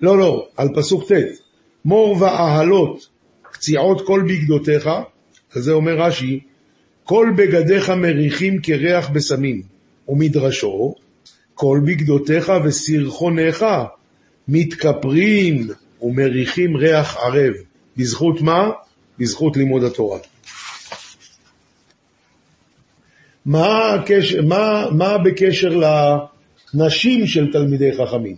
לא, 0.00 0.18
לא, 0.18 0.48
על 0.56 0.68
פסוק 0.76 1.12
ט', 1.12 1.16
מור 1.84 2.16
ואהלות 2.22 3.08
קציעות 3.56 4.06
כל 4.06 4.22
בגדותיך, 4.28 4.88
על 5.54 5.62
זה 5.62 5.72
אומר 5.72 5.92
רש"י, 6.00 6.40
כל 7.04 7.32
בגדיך 7.36 7.90
מריחים 7.90 8.62
כריח 8.62 9.08
בסמים, 9.08 9.62
ומדרשו, 10.08 10.94
כל 11.54 11.80
בגדותיך 11.86 12.52
וסרחונך 12.64 13.66
מתכפרים 14.48 15.68
ומריחים 16.02 16.76
ריח 16.76 17.16
ערב. 17.16 17.52
בזכות 17.96 18.40
מה? 18.40 18.70
בזכות 19.18 19.56
לימוד 19.56 19.84
התורה. 19.84 20.18
מה, 23.46 23.94
הקשר, 23.94 24.42
מה, 24.42 24.86
מה 24.90 25.18
בקשר 25.18 25.80
לנשים 26.74 27.26
של 27.26 27.52
תלמידי 27.52 27.90
חכמים? 27.92 28.36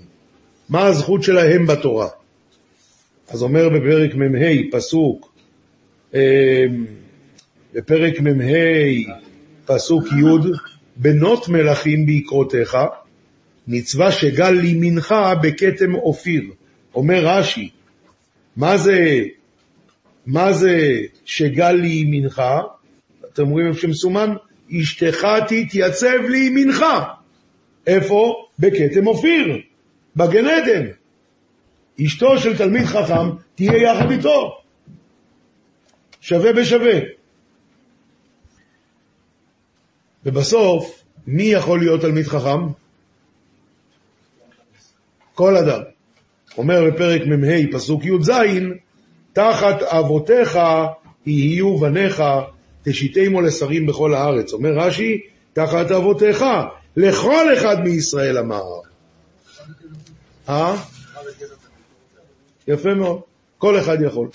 מה 0.68 0.86
הזכות 0.86 1.22
שלהם 1.22 1.66
בתורה? 1.66 2.08
אז 3.28 3.42
אומר 3.42 3.68
בפרק 3.68 4.14
מ"ה, 4.14 4.70
פסוק, 4.70 5.32
אה, 6.14 6.64
בפרק 7.74 8.20
מ"ה, 8.20 9.14
פסוק 9.66 10.06
י', 10.06 10.48
בנות 10.96 11.48
מלכים 11.48 12.06
בעקרותיך, 12.06 12.76
מצווה 13.68 14.12
שגל 14.12 14.50
לימינך 14.50 15.14
בכתם 15.42 15.94
אופיר. 15.94 16.42
אומר 16.94 17.26
רש"י, 17.26 17.70
מה 18.56 18.76
זה, 18.76 19.20
מה 20.26 20.52
זה 20.52 21.00
שגל 21.24 21.72
לימינך? 21.72 22.42
אתם 23.32 23.48
רואים 23.48 23.66
איפה 23.68 23.80
שמסומן? 23.80 24.34
אשתך 24.80 25.26
תתייצב 25.48 26.18
לימינך. 26.28 26.84
איפה? 27.86 28.34
בכתם 28.58 29.06
אופיר, 29.06 29.58
בגן 30.16 30.46
עדן. 30.46 30.86
אשתו 32.06 32.38
של 32.38 32.56
תלמיד 32.58 32.84
חכם 32.84 33.30
תהיה 33.54 33.76
יחד 33.76 34.10
איתו. 34.10 34.58
שווה 36.20 36.52
בשווה. 36.52 36.98
ובסוף, 40.24 41.04
מי 41.26 41.42
יכול 41.42 41.78
להיות 41.78 42.00
תלמיד 42.00 42.26
חכם? 42.26 42.66
כל 45.34 45.56
אדם. 45.56 45.80
אומר 46.58 46.90
בפרק 46.90 47.22
מ"ה, 47.26 47.72
פסוק 47.72 48.04
י"ז, 48.04 48.30
תחת 49.32 49.82
אבותיך 49.82 50.58
יהיו 51.26 51.78
בניך 51.78 52.22
תשיתמו 52.82 53.40
לשרים 53.40 53.86
בכל 53.86 54.14
הארץ. 54.14 54.52
אומר 54.52 54.70
רש"י, 54.70 55.20
תחת 55.52 55.90
אבותיך, 55.90 56.44
לכל 56.96 57.54
אחד 57.54 57.80
מישראל 57.84 58.38
אמר. 58.38 58.64
אה? 60.48 60.76
יפה 62.68 62.94
מאוד, 62.94 63.20
כל 63.58 63.78
אחד 63.78 63.96
יכול. 64.02 64.28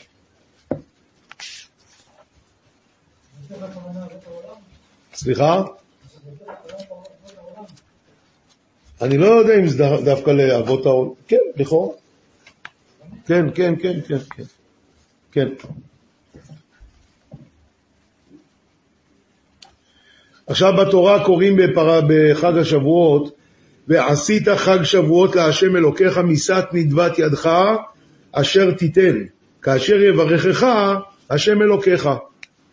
סליחה? 5.13 5.63
אני 9.01 9.17
לא 9.17 9.25
יודע 9.25 9.59
אם 9.59 9.67
זה 9.67 9.83
דווקא 10.05 10.31
לאבות 10.31 10.85
העולם. 10.85 11.11
כן, 11.27 11.37
לכאורה. 11.55 11.95
כן, 13.25 13.45
כן, 13.55 13.73
כן, 13.81 13.99
כן, 14.07 14.17
כן. 14.29 14.43
כן. 15.31 15.47
עכשיו 20.47 20.73
בתורה 20.81 21.25
קוראים 21.25 21.55
בפר... 21.55 22.01
בחג 22.07 22.57
השבועות, 22.57 23.35
ועשית 23.87 24.47
חג 24.49 24.83
שבועות 24.83 25.35
להשם 25.35 25.75
אלוקיך 25.75 26.17
משאת 26.17 26.73
נדבת 26.73 27.19
ידך 27.19 27.49
אשר 28.33 28.71
תיתן, 28.71 29.23
כאשר 29.61 30.01
יברכך 30.01 30.67
השם 31.29 31.61
אלוקיך. 31.61 32.09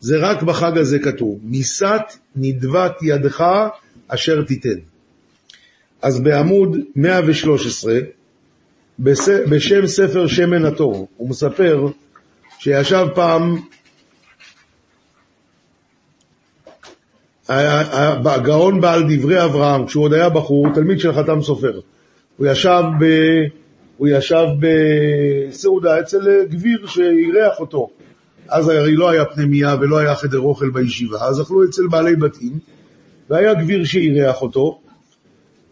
זה 0.00 0.17
רק 0.19 0.43
בחג 0.43 0.79
הזה 0.79 0.99
כתוב, 0.99 1.38
משאת 1.45 2.02
נדבת 2.37 3.02
ידך 3.02 3.45
אשר 4.09 4.43
תיתן. 4.43 4.79
אז 6.02 6.21
בעמוד 6.21 6.76
113, 6.97 7.99
בשם 9.49 9.87
ספר 9.87 10.26
שמן 10.26 10.64
הטוב, 10.64 11.07
הוא 11.17 11.31
מספר 11.31 11.87
שישב 12.59 13.07
פעם 13.14 13.57
הגאון 17.49 18.81
בעל 18.81 19.02
דברי 19.09 19.45
אברהם, 19.45 19.87
כשהוא 19.87 20.05
עוד 20.05 20.12
היה 20.12 20.29
בחור, 20.29 20.67
תלמיד 20.75 21.00
של 21.00 21.12
חתם 21.12 21.43
סופר. 21.43 21.81
הוא 22.37 22.47
ישב, 22.47 22.83
הוא 24.00 24.09
ישב 24.09 24.47
בסעודה 24.61 26.00
אצל 26.00 26.45
גביר 26.45 26.87
שאירח 26.87 27.61
אותו. 27.61 27.90
אז 28.49 28.69
הרי 28.69 28.97
לא 28.97 29.11
היה 29.11 29.25
פנימייה 29.25 29.76
ולא 29.80 29.99
היה 29.99 30.14
חדר 30.14 30.38
אוכל 30.38 30.71
בישיבה, 30.71 31.19
אז 31.28 31.40
אכלו 31.40 31.64
אצל 31.64 31.87
בעלי 31.90 32.16
בתים, 32.16 32.59
והיה 33.30 33.54
גביר 33.54 33.85
שאירח 33.85 34.42
אותו, 34.42 34.80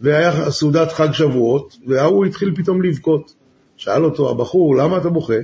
והיה 0.01 0.51
סעודת 0.51 0.93
חג 0.93 1.13
שבועות, 1.13 1.77
וההוא 1.87 2.27
התחיל 2.27 2.53
פתאום 2.57 2.83
לבכות. 2.83 3.35
שאל 3.77 4.05
אותו 4.05 4.31
הבחור, 4.31 4.77
למה 4.77 4.99
אתה 4.99 5.09
בוכה? 5.09 5.39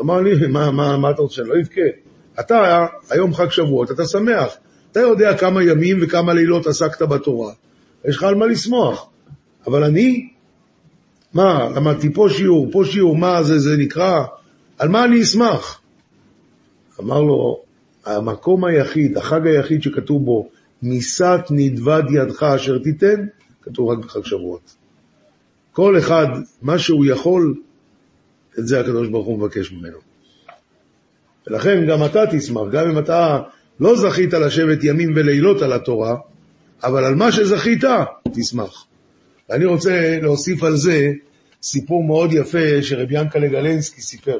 אמר 0.00 0.20
לי, 0.20 0.46
מה, 0.46 0.70
מה, 0.70 0.96
מה 0.96 1.10
אתה 1.10 1.22
רוצה, 1.22 1.34
שאני 1.34 1.48
לא 1.48 1.54
אבכה? 1.60 1.80
אתה, 2.40 2.86
היום 3.10 3.34
חג 3.34 3.50
שבועות, 3.50 3.90
אתה 3.90 4.06
שמח. 4.06 4.56
אתה 4.92 5.00
יודע 5.00 5.36
כמה 5.36 5.62
ימים 5.62 5.98
וכמה 6.02 6.34
לילות 6.34 6.66
עסקת 6.66 7.02
בתורה. 7.02 7.52
יש 8.04 8.16
לך 8.16 8.22
על 8.22 8.34
מה 8.34 8.46
לשמוח. 8.46 9.08
אבל 9.66 9.84
אני, 9.84 10.28
מה, 11.36 11.68
למדתי 11.76 12.12
פה 12.14 12.28
שיעור, 12.30 12.68
פה 12.72 12.84
שיעור, 12.84 13.16
מה 13.16 13.42
זה, 13.42 13.58
זה 13.58 13.76
נקרא? 13.76 14.24
על 14.78 14.88
מה 14.88 15.04
אני 15.04 15.22
אשמח? 15.22 15.80
אמר 17.00 17.20
לו, 17.20 17.60
המקום 18.06 18.64
היחיד, 18.64 19.16
החג 19.16 19.46
היחיד 19.46 19.82
שכתוב 19.82 20.24
בו, 20.24 20.48
משאת 20.82 21.40
נדבד 21.50 22.02
ידך 22.10 22.42
אשר 22.42 22.78
תיתן, 22.78 23.26
כתוב 23.62 23.88
רק 23.88 23.98
בחג 23.98 24.24
שבועות. 24.24 24.74
כל 25.72 25.98
אחד, 25.98 26.26
מה 26.62 26.78
שהוא 26.78 27.06
יכול, 27.06 27.54
את 28.58 28.66
זה 28.66 28.80
הקדוש 28.80 29.08
ברוך 29.08 29.26
הוא 29.26 29.38
מבקש 29.38 29.72
ממנו. 29.72 29.98
ולכן 31.46 31.86
גם 31.88 32.04
אתה 32.04 32.24
תשמח, 32.32 32.62
גם 32.72 32.90
אם 32.90 32.98
אתה 32.98 33.40
לא 33.80 33.96
זכית 33.96 34.32
לשבת 34.32 34.78
ימים 34.84 35.12
ולילות 35.16 35.62
על 35.62 35.72
התורה, 35.72 36.16
אבל 36.84 37.04
על 37.04 37.14
מה 37.14 37.32
שזכית, 37.32 37.84
תשמח. 38.32 38.86
ואני 39.48 39.64
רוצה 39.64 40.18
להוסיף 40.22 40.62
על 40.62 40.76
זה 40.76 41.10
סיפור 41.62 42.04
מאוד 42.04 42.32
יפה 42.32 42.82
שרבי 42.82 43.20
ינקלה 43.20 43.48
גלנסקי 43.48 44.00
סיפר. 44.00 44.38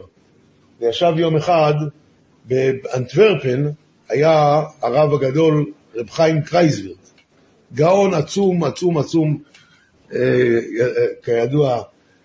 וישב 0.80 1.12
יום 1.16 1.36
אחד 1.36 1.74
באנטוורפן, 2.44 3.66
היה 4.08 4.62
הרב 4.82 5.14
הגדול 5.14 5.72
רב 5.94 6.10
חיים 6.10 6.42
קרייזווירט, 6.42 7.10
גאון 7.74 8.14
עצום, 8.14 8.64
עצום, 8.64 8.98
עצום, 8.98 9.38
אה, 10.12 10.18
אה, 10.80 11.06
כידוע, 11.22 11.82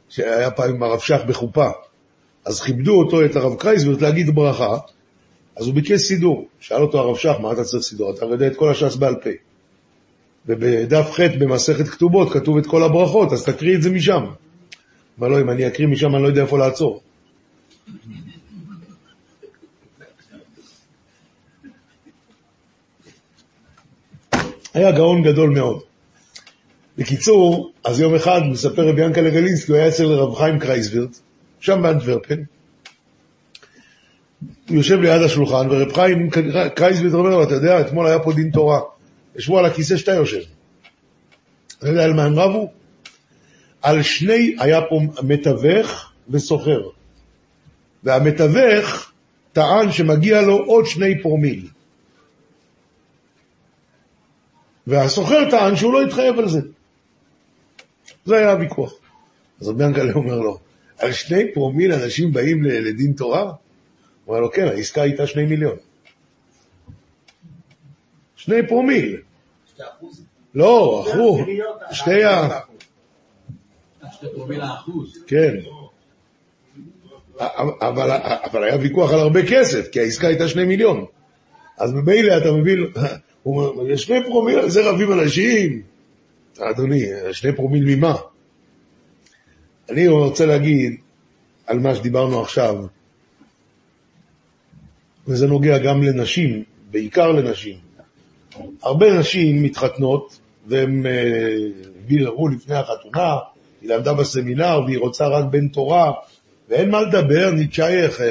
שהיה 0.10 0.52
פעם 0.52 0.70
עם 0.70 0.84
הרב 0.84 1.00
שך 1.00 1.20
בחופה. 1.28 1.70
אז 2.46 2.62
כיבדו 2.62 3.00
אותו, 3.00 3.26
את 3.26 3.36
הרב 3.36 3.56
קרייזווירט, 3.56 4.02
להגיד 4.02 4.36
ברכה, 4.36 4.78
אז 5.56 5.65
הוא 5.65 5.76
ביקש 5.76 6.02
סידור. 6.02 6.48
שאל 6.60 6.82
אותו 6.82 7.00
הרב 7.00 7.17
שך, 7.17 7.34
מה 7.39 7.52
אתה 7.52 7.63
צריך 7.63 7.84
סידור? 7.84 8.12
אתה 8.12 8.26
יודע 8.26 8.48
את 8.48 8.56
כל 8.56 8.72
הש"ס 8.72 8.96
בעל 8.96 9.15
פה. 9.15 9.30
ובדף 10.46 11.12
ח' 11.12 11.20
במסכת 11.40 11.88
כתובות 11.88 12.34
כתוב 12.34 12.58
את 12.58 12.66
כל 12.68 12.84
הברכות, 12.84 13.34
אז 13.34 13.46
תקריא 13.46 13.76
את 13.76 13.82
זה 13.82 13.90
משם. 13.90 14.26
אמר 15.20 15.28
לו, 15.28 15.42
אם 15.42 15.50
אני 15.50 15.68
אקריא 15.68 15.88
משם 15.88 16.16
אני 16.16 16.24
לא 16.24 16.28
יודע 16.28 16.42
איפה 16.42 16.58
לעצור. 16.58 17.02
היה 24.74 24.92
גאון 24.92 25.24
גדול 25.24 25.50
מאוד. 25.50 25.80
בקיצור, 26.98 27.72
אז 27.84 28.00
יום 28.00 28.16
אחד 28.16 28.42
מספר 28.52 28.88
רבי 28.90 29.02
ינקלה 29.02 29.30
גלינסקי, 29.30 29.72
הוא 29.72 29.80
היה 29.80 29.88
אצל 29.88 30.06
רב 30.06 30.36
חיים 30.36 30.60
קרייסווירט, 30.60 31.20
שם 31.60 31.82
באנטוורפן, 31.82 32.42
הוא 34.70 34.78
יושב 34.78 35.02
ליד 35.02 35.22
השולחן, 35.22 35.68
ורב 35.70 35.94
חיים 35.94 36.30
קרייסווירט 36.76 37.14
אומר 37.14 37.30
לו, 37.30 37.44
אתה 37.44 37.54
יודע, 37.54 37.82
אתמול 37.82 38.08
היה 38.08 38.20
פה 38.20 38.34
דין 38.34 38.50
תורה, 38.50 38.80
ישבו 39.36 39.60
על 39.60 39.65
הכיסא 39.65 39.98
שאתה 39.98 40.12
יושב. 40.12 40.41
אתה 41.78 41.88
יודע 41.88 42.04
על 42.04 42.13
מה 42.13 42.24
הם 42.24 42.39
רבו? 42.39 42.72
על 43.82 44.04
שני, 44.04 44.56
היה 44.60 44.82
פה 44.89 45.00
מתווך 45.24 46.12
וסוחר. 46.30 46.82
והמתווך 48.04 49.12
טען 49.54 49.91
שמגיע 49.91 50.41
לו 50.41 50.58
עוד 50.58 50.86
שני 50.86 51.22
פרומיל. 51.22 51.67
והסוחר 54.88 55.50
טען 55.52 55.76
שהוא 55.76 55.94
לא 55.94 56.02
התחייב 56.02 56.39
על 56.39 56.50
זה. 56.50 56.62
זה 58.26 58.38
היה 58.38 58.52
הוויכוח. 58.52 58.94
אז 59.62 59.67
רבי 59.67 59.84
ינקלה 59.84 60.13
אומר 60.13 60.39
לו, 60.39 60.60
על 60.98 61.12
שני 61.12 61.54
פרומיל 61.54 61.94
אנשים 61.94 62.34
באים 62.34 62.63
לדין 62.63 63.13
תורה? 63.13 63.41
הוא 63.41 63.54
אומר 64.28 64.39
לו, 64.39 64.52
כן, 64.52 64.67
העסקה 64.67 65.02
הייתה 65.02 65.28
שני 65.28 65.46
מיליון. 65.46 65.78
שני 68.42 68.68
פרומיל. 68.68 69.18
לא, 70.56 71.06
אחוז. 71.08 71.40
שתי 71.92 72.24
ה... 72.24 72.60
כן. 75.28 75.56
אבל, 77.82 78.12
אבל 78.44 78.64
היה 78.64 78.78
ויכוח 78.78 79.14
על 79.14 79.20
הרבה 79.20 79.40
כסף, 79.48 79.88
כי 79.92 80.00
העסקה 80.00 80.28
הייתה 80.28 80.48
שני 80.48 80.66
מיליון. 80.66 81.06
אז 81.78 81.94
ממילא 81.94 82.38
אתה 82.38 82.52
מבין, 82.52 82.80
הוא 83.44 83.66
אומר, 83.66 83.92
יש 83.92 84.04
שני 84.04 84.24
פרומיל, 84.24 84.60
על 84.60 84.70
זה 84.70 84.90
רבים 84.90 85.12
אנשים. 85.12 85.82
אדוני, 86.60 87.06
שני 87.32 87.56
פרומיל 87.56 87.96
ממה? 87.96 88.16
אני 89.90 90.08
רוצה 90.08 90.46
להגיד 90.46 90.98
על 91.68 91.80
מה 91.80 91.96
שדיברנו 91.96 92.42
עכשיו, 92.42 92.86
וזה 95.28 95.48
נוגע 95.48 95.78
גם 95.78 96.04
לנשים, 96.04 96.64
בעיקר 96.92 97.32
לנשים. 97.32 97.91
הרבה 98.84 99.20
נשים 99.20 99.64
מתחתנות, 99.64 100.40
והן 100.68 101.06
ביררו 102.08 102.48
לפני 102.48 102.76
החתונה, 102.76 103.38
היא 103.82 103.90
למדה 103.90 104.14
בסמינר 104.14 104.82
והיא 104.86 105.00
רוצה 105.00 105.28
רק 105.28 105.46
בן 105.52 105.68
תורה, 105.68 106.12
ואין 106.70 106.90
מה 106.90 107.02
לדבר, 107.02 107.52
נישט 107.52 107.81
שייך, 107.81 108.22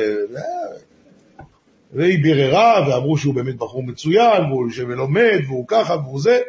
והיא 1.93 2.23
ביררה, 2.23 2.89
ואמרו 2.89 3.19
שהוא 3.19 3.35
באמת 3.35 3.57
בחור 3.57 3.83
מצוין, 3.83 4.45
והוא 4.45 4.67
יושב 4.67 4.85
ולומד, 4.89 5.39
והוא 5.47 5.65
ככה, 5.69 5.95
והוא 5.95 6.21
זה, 6.21 6.41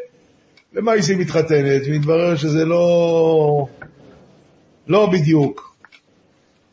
ומה 0.74 0.92
היא 0.92 1.18
מתחתנת, 1.18 1.82
ומתברר 1.86 2.36
שזה 2.36 2.66
לא... 2.66 3.68
לא 4.88 5.10
בדיוק. 5.12 5.76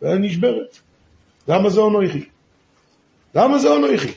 והיא 0.03 0.21
נשברת. 0.21 0.79
למה 1.49 1.71
זה 1.71 1.81
אונויכי? 1.81 2.25
למה 3.35 3.59
זה 3.59 3.69
אונויכי? 3.69 4.13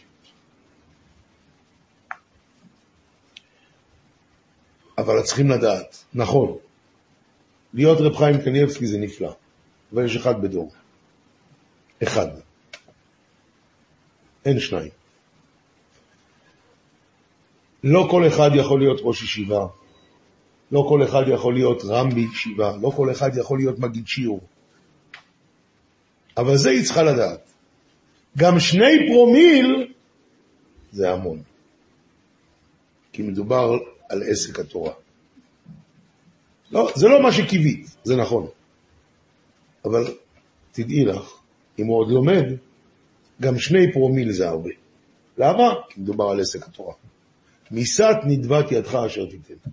אבל 5.01 5.21
צריכים 5.21 5.49
לדעת, 5.49 6.03
נכון, 6.13 6.57
להיות 7.73 7.97
רב 8.01 8.15
חיים 8.15 8.41
קניאבסקי 8.41 8.87
זה 8.87 8.97
נפלא, 8.97 9.33
אבל 9.93 10.05
יש 10.05 10.15
אחד 10.15 10.41
בדור. 10.41 10.71
אחד. 12.03 12.27
אין 14.45 14.59
שניים. 14.59 14.91
לא 17.83 18.07
כל 18.11 18.27
אחד 18.27 18.49
יכול 18.53 18.79
להיות 18.79 18.99
ראש 19.03 19.23
ישיבה, 19.23 19.65
לא 20.71 20.85
כל 20.89 21.03
אחד 21.03 21.23
יכול 21.27 21.53
להיות 21.53 21.83
רם 21.85 22.09
בישיבה, 22.09 22.77
לא 22.81 22.89
כל 22.95 23.11
אחד 23.11 23.37
יכול 23.37 23.57
להיות 23.57 23.79
מגיד 23.79 24.07
שיעור. 24.07 24.41
אבל 26.37 26.57
זה 26.57 26.69
היא 26.69 26.83
צריכה 26.83 27.03
לדעת. 27.03 27.51
גם 28.37 28.59
שני 28.59 29.07
פרומיל 29.11 29.93
זה 30.91 31.11
המון. 31.11 31.41
כי 33.11 33.21
מדובר 33.21 33.77
על 34.11 34.23
עסק 34.23 34.59
התורה. 34.59 34.93
לא, 36.71 36.91
זה 36.95 37.07
לא 37.07 37.23
מה 37.23 37.31
שקיווית, 37.31 37.85
זה 38.03 38.15
נכון. 38.15 38.47
אבל 39.85 40.17
תדעי 40.71 41.05
לך, 41.05 41.33
אם 41.79 41.85
הוא 41.85 41.97
עוד 41.97 42.11
לומד, 42.11 42.43
גם 43.41 43.59
שני 43.59 43.93
פרומיל 43.93 44.31
זה 44.31 44.49
הרבה. 44.49 44.69
למה? 45.37 45.73
כי 45.89 46.01
מדובר 46.01 46.25
על 46.25 46.39
עסק 46.39 46.67
התורה. 46.67 46.93
מיסת 47.71 48.15
נדבת 48.25 48.71
ידך 48.71 48.95
אשר 48.95 49.25
תיתן. 49.25 49.69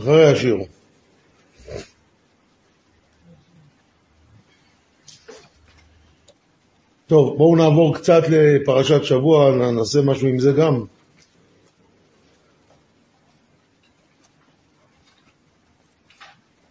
אחרי 0.00 0.30
השיר. 0.32 0.56
טוב, 7.06 7.36
בואו 7.38 7.56
נעבור 7.56 7.94
קצת 7.94 8.22
לפרשת 8.28 9.04
שבוע, 9.04 9.50
נעשה 9.72 9.98
משהו 10.04 10.28
עם 10.28 10.38
זה 10.38 10.52
גם. 10.52 10.84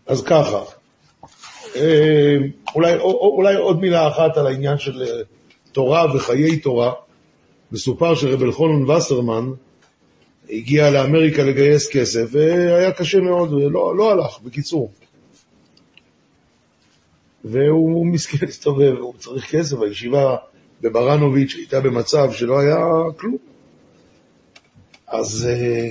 אז 0.10 0.24
ככה, 0.24 0.63
אה, 1.76 2.36
אולי, 2.76 2.98
או- 2.98 3.36
אולי 3.36 3.56
עוד 3.56 3.82
מילה 3.82 4.08
אחת 4.08 4.38
על 4.38 4.48
העניין 4.48 4.78
של 4.78 5.02
אה, 5.02 5.22
תורה 5.72 6.15
וחיי 6.15 6.60
תורה. 6.60 6.93
מסופר 7.72 8.15
שרב 8.15 8.41
אלחונן 8.43 8.89
וסרמן 8.89 9.52
הגיע 10.50 10.91
לאמריקה 10.91 11.43
לגייס 11.43 11.89
כסף, 11.91 12.26
והיה 12.32 12.91
קשה 12.91 13.19
מאוד, 13.19 13.54
ולא 13.54 13.98
לא 13.98 14.12
הלך, 14.12 14.39
בקיצור. 14.43 14.91
והוא 17.43 18.06
מסכן 18.08 18.48
הסתובב, 18.50 18.93
הוא 19.00 19.13
צריך 19.17 19.52
כסף, 19.56 19.78
הישיבה 19.82 20.36
בברנוביץ' 20.82 21.54
הייתה 21.56 21.80
במצב 21.80 22.32
שלא 22.32 22.60
היה 22.60 22.78
כלום. 23.17 23.38
אז 25.08 25.48
אה, 25.50 25.89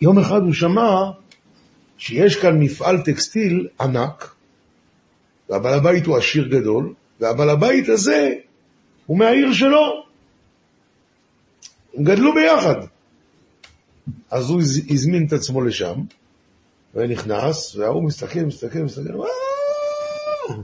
יום 0.00 0.18
אחד 0.18 0.40
הוא 0.42 0.52
שמע 0.52 1.10
שיש 1.98 2.36
כאן 2.36 2.60
מפעל 2.60 3.02
טקסטיל 3.02 3.68
ענק, 3.80 4.34
והבעל 5.50 5.74
הבית 5.74 6.06
הוא 6.06 6.16
עשיר 6.16 6.48
גדול, 6.48 6.94
והבעל 7.20 7.50
הבית 7.50 7.88
הזה 7.88 8.34
הוא 9.06 9.18
מהעיר 9.18 9.52
שלו. 9.52 10.04
הם 11.94 12.04
גדלו 12.04 12.34
ביחד. 12.34 12.74
אז 14.30 14.50
הוא 14.50 14.60
הז- 14.60 14.90
הזמין 14.90 15.26
את 15.26 15.32
עצמו 15.32 15.60
לשם, 15.62 15.94
ונכנס, 16.94 17.76
וההוא 17.76 18.04
מסתכל, 18.04 18.40
מסתכל, 18.40 18.78
מסתכל, 18.78 19.16
וואו. 19.16 20.62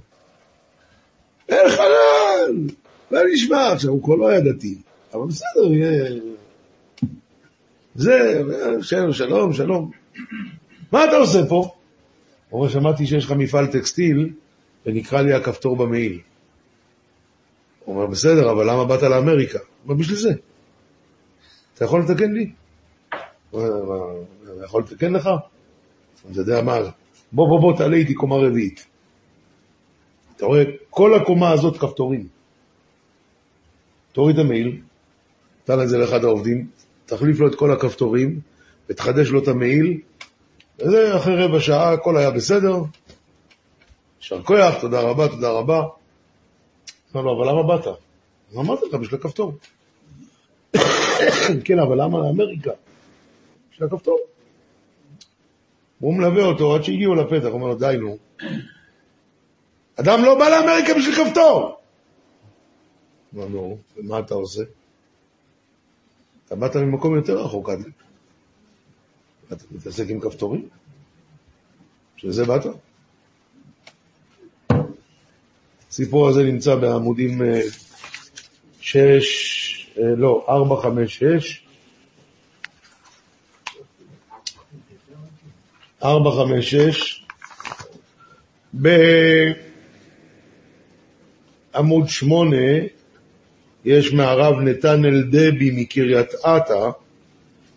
מה 10.92 11.05
אתה 11.05 11.16
עושה 11.16 11.38
פה? 11.48 11.74
הוא 12.48 12.61
אומר, 12.61 12.72
שמעתי 12.72 13.07
שיש 13.07 13.24
לך 13.24 13.33
מפעל 13.33 13.66
טקסטיל, 13.66 14.33
ונקרא 14.87 15.20
לי 15.20 15.33
הכפתור 15.33 15.76
במעיל. 15.76 16.20
הוא 17.85 17.94
אומר, 17.96 18.07
בסדר, 18.07 18.53
אבל 18.53 18.70
למה 18.70 18.85
באת 18.85 19.03
לאמריקה? 19.03 19.59
הוא 19.59 19.66
אומר, 19.85 19.94
בשביל 19.94 20.18
זה. 20.18 20.33
אתה 21.74 21.85
יכול 21.85 22.00
לתקן 22.00 22.33
לי? 22.33 22.50
הוא 23.50 23.62
אני 24.57 24.64
יכול 24.64 24.83
לתקן 24.83 25.12
לך? 25.12 25.29
אתה 26.31 26.40
יודע 26.40 26.62
מה, 26.62 26.79
בוא 27.33 27.48
בוא 27.48 27.61
בוא 27.61 27.76
תעלה 27.76 27.96
איתי 27.96 28.14
קומה 28.14 28.37
רביעית. 28.37 28.87
אתה 30.37 30.46
רואה, 30.46 30.62
כל 30.90 31.14
הקומה 31.14 31.53
הזאת 31.53 31.76
כפתורים. 31.76 32.29
תוריד 34.12 34.38
את 34.38 34.44
המעיל, 34.44 34.81
תן 35.64 35.81
את 35.83 35.88
זה 35.88 35.98
לאחד 35.98 36.24
העובדים, 36.24 36.66
תחליף 37.07 37.40
לו 37.40 37.48
את 37.48 37.55
כל 37.55 37.72
הכפתורים, 37.72 38.40
ותחדש 38.90 39.31
לו 39.31 39.42
את 39.42 39.48
המעיל, 39.48 40.00
וזה 40.80 41.16
אחרי 41.16 41.44
רבע 41.44 41.60
שעה, 41.60 41.92
הכל 41.92 42.16
היה 42.16 42.30
בסדר. 42.30 42.76
יישר 44.20 44.42
כוח, 44.42 44.80
תודה 44.80 45.00
רבה, 45.00 45.28
תודה 45.28 45.50
רבה. 45.50 45.82
אמר 47.14 47.22
לו, 47.22 47.36
אבל 47.36 47.52
למה 47.52 47.62
באת? 47.62 47.86
אז 48.50 48.56
אמרתי 48.56 48.86
לך, 48.88 48.94
בשביל 48.94 49.20
הכפתור. 49.20 49.52
כן, 51.64 51.78
אבל 51.78 52.02
למה 52.02 52.18
לאמריקה? 52.18 52.70
בשביל 53.72 53.88
הכפתור. 53.88 54.18
הוא 55.98 56.14
מלווה 56.14 56.44
אותו 56.44 56.74
עד 56.74 56.82
שהגיעו 56.82 57.14
לפתח, 57.14 57.46
הוא 57.46 57.52
אומר 57.52 57.66
לו, 57.66 57.74
די 57.74 57.96
נו. 58.00 58.16
אדם 59.96 60.24
לא 60.24 60.38
בא 60.38 60.48
לאמריקה 60.48 60.94
בשביל 60.94 61.14
כפתור! 61.14 61.76
אמר 63.34 63.48
נו, 63.48 63.78
ומה 63.96 64.18
אתה 64.18 64.34
עושה? 64.34 64.62
אתה 66.46 66.56
באת 66.56 66.76
ממקום 66.76 67.16
יותר 67.16 67.38
רחוק, 67.38 67.68
עד... 67.68 67.78
אתה 69.52 69.64
מתעסק 69.70 70.04
עם 70.08 70.20
כפתורים? 70.20 70.68
בשביל 72.16 72.32
זה 72.32 72.44
באת? 72.44 72.66
הסיפור 75.90 76.28
הזה 76.28 76.44
נמצא 76.44 76.74
בעמודים 76.74 77.42
אה, 77.42 77.60
שש, 78.80 79.90
אה, 79.98 80.02
לא, 80.16 80.46
ארבע, 80.48 80.82
חמש, 80.82 81.18
שש. 81.18 81.64
ארבע, 86.02 86.30
חמש, 86.30 86.74
שש. 86.74 87.24
בעמוד 91.72 92.08
שמונה 92.08 92.66
יש 93.84 94.12
מהרב 94.12 94.60
נתנאל 94.60 95.22
דבי 95.22 95.70
מקריית 95.82 96.34
אתא, 96.34 96.90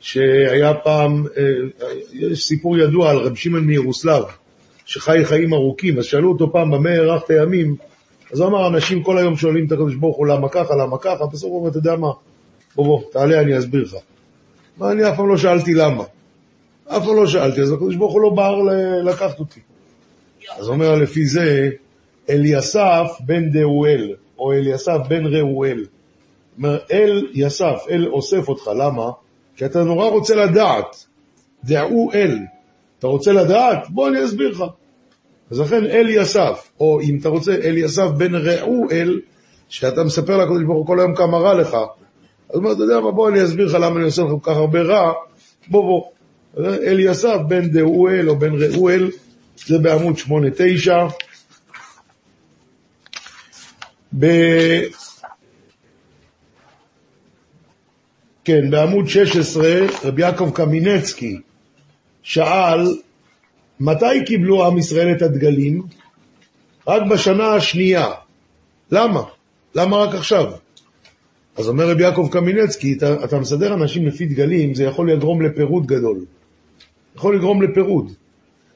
שהיה 0.03 0.73
פעם, 0.73 1.25
אה, 1.37 1.87
יש 2.13 2.45
סיפור 2.45 2.77
ידוע 2.77 3.09
על 3.09 3.17
רב 3.17 3.35
שמעון 3.35 3.63
מירוסלב, 3.63 4.23
שחי 4.85 5.25
חיים 5.25 5.53
ארוכים, 5.53 5.99
אז 5.99 6.05
שאלו 6.05 6.31
אותו 6.31 6.51
פעם 6.51 6.71
במה 6.71 6.89
הארכת 6.89 7.29
ימים, 7.29 7.75
אז 8.31 8.39
הוא 8.39 8.47
אמר, 8.47 8.67
אנשים 8.67 9.03
כל 9.03 9.17
היום 9.17 9.37
שואלים 9.37 9.65
את 9.65 9.71
הקדוש 9.71 9.95
ברוך 9.95 10.17
הוא 10.17 10.27
למה 10.27 10.49
ככה, 10.49 10.75
למה 10.75 10.97
ככה, 10.97 11.25
בסוף 11.25 11.49
הוא 11.49 11.59
אומר, 11.59 11.69
אתה 11.69 11.77
יודע 11.77 11.95
מה, 11.95 12.11
בוא 12.75 12.85
בוא, 12.85 13.01
תעלה 13.11 13.39
אני 13.41 13.59
אסביר 13.59 13.83
לך. 13.83 13.95
מה, 14.77 14.91
אני 14.91 15.09
אף 15.09 15.15
פעם 15.15 15.27
לא 15.27 15.37
שאלתי 15.37 15.73
למה. 15.73 16.03
אף 16.87 17.05
פעם 17.05 17.15
לא 17.15 17.27
שאלתי, 17.27 17.61
אז 17.61 17.71
הקדוש 17.71 17.95
ברוך 17.95 18.13
הוא 18.13 18.21
לא 18.21 18.29
בער 18.29 18.59
לקחת 19.03 19.39
אותי. 19.39 19.59
אז 20.57 20.67
הוא 20.67 20.73
אומר 20.73 20.95
לפי 20.95 21.25
זה, 21.25 21.69
אליסף 22.29 23.07
בן 23.19 23.49
דאואל, 23.49 24.15
או 24.39 24.53
אליסף 24.53 24.97
בן 25.07 25.25
ראואל. 25.25 25.85
אומר, 26.57 26.77
אל 26.91 27.27
יסף, 27.33 27.85
אל 27.89 28.07
אוסף 28.07 28.49
אותך, 28.49 28.67
למה? 28.67 29.09
כי 29.55 29.65
אתה 29.65 29.83
נורא 29.83 30.09
רוצה 30.09 30.35
לדעת. 30.35 31.05
דעו 31.63 32.11
אל. 32.13 32.39
אתה 32.99 33.07
רוצה 33.07 33.31
לדעת? 33.31 33.89
בוא 33.89 34.09
אני 34.09 34.25
אסביר 34.25 34.49
לך. 34.49 34.63
אז 35.51 35.59
לכן 35.59 35.85
אל 35.85 36.09
יסף, 36.09 36.69
או 36.79 37.01
אם 37.01 37.17
אתה 37.21 37.29
רוצה, 37.29 37.55
אל 37.55 37.77
יסף 37.77 38.07
בן 38.17 38.35
ראואל, 38.35 39.19
שאתה 39.69 40.03
מספר 40.03 40.37
לקדוש 40.37 40.63
ברוך 40.63 40.77
הוא 40.77 40.87
כל 40.87 40.99
היום 40.99 41.15
כמה 41.15 41.37
רע 41.37 41.53
לך. 41.53 41.73
אז 41.73 41.79
הוא 42.47 42.57
אומר, 42.57 42.71
אתה 42.71 42.81
יודע 42.83 42.99
מה, 42.99 43.11
בוא 43.11 43.29
אני 43.29 43.43
אסביר 43.43 43.65
לך 43.65 43.73
למה 43.73 43.95
אני 43.95 44.03
עושה 44.05 44.21
לך 44.21 44.29
כל 44.29 44.51
כך 44.51 44.57
הרבה 44.57 44.81
רע. 44.81 45.13
בוא 45.67 45.81
בוא. 45.81 46.03
אל 46.57 46.99
יסף 46.99 47.37
בן 47.47 47.67
דאואל 47.67 48.29
או 48.29 48.39
בן 48.39 48.51
ראואל, 48.53 49.09
זה 49.65 49.79
בעמוד 49.79 50.15
8-9. 50.17 50.31
ב... 54.19 54.25
כן, 58.45 58.69
בעמוד 58.69 59.08
16, 59.08 59.67
רבי 60.03 60.21
יעקב 60.21 60.51
קמינצקי 60.53 61.39
שאל, 62.23 62.97
מתי 63.79 64.25
קיבלו 64.25 64.67
עם 64.67 64.77
ישראל 64.77 65.12
את 65.12 65.21
הדגלים? 65.21 65.82
רק 66.88 67.01
בשנה 67.12 67.56
השנייה. 67.56 68.08
למה? 68.91 69.21
למה 69.75 69.97
רק 69.97 70.15
עכשיו? 70.15 70.51
אז 71.58 71.67
אומר 71.67 71.89
רבי 71.89 72.03
יעקב 72.03 72.29
קמינצקי, 72.32 72.93
אתה, 72.93 73.23
אתה 73.23 73.39
מסדר 73.39 73.73
אנשים 73.73 74.08
לפי 74.08 74.25
דגלים, 74.25 74.73
זה 74.73 74.84
יכול 74.84 75.12
לגרום 75.12 75.41
לפירוד 75.41 75.86
גדול. 75.86 76.25
יכול 77.15 77.36
לגרום 77.36 77.62
לפירוד. 77.62 78.12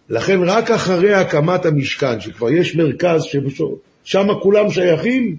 לכן 0.10 0.39
רק 0.43 0.71
אחרי 0.71 1.13
הקמת 1.13 1.65
המשכן, 1.65 2.19
שכבר 2.19 2.49
יש 2.49 2.75
מרכז 2.75 3.23
ששם 3.23 4.27
כולם 4.41 4.71
שייכים, 4.71 5.36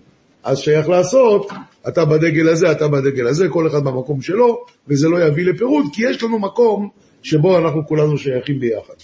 אז 0.49 0.59
שייך 0.59 0.89
לעשות, 0.89 1.51
אתה 1.89 2.05
בדגל 2.05 2.49
הזה, 2.49 2.73
אתה 2.73 2.89
בדגל 2.89 3.27
הזה, 3.27 3.49
כל 3.49 3.67
אחד 3.67 3.85
במקום 3.85 4.23
שלו, 4.23 4.67
וזה 4.89 5.09
לא 5.09 5.27
יביא 5.27 5.45
לפירוד, 5.45 5.87
כי 5.93 6.03
יש 6.11 6.23
לנו 6.23 6.39
מקום 6.39 6.89
שבו 7.23 7.59
אנחנו 7.59 7.87
כולנו 7.87 8.19
שייכים 8.19 8.61
ביחד. 8.61 8.95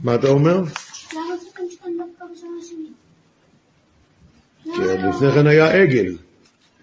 מה 0.00 0.14
אתה 0.14 0.28
אומר? 0.28 0.62
כי 4.62 4.80
לפני 5.08 5.32
כן 5.34 5.46
היה 5.46 5.82
עגל. 5.82 6.16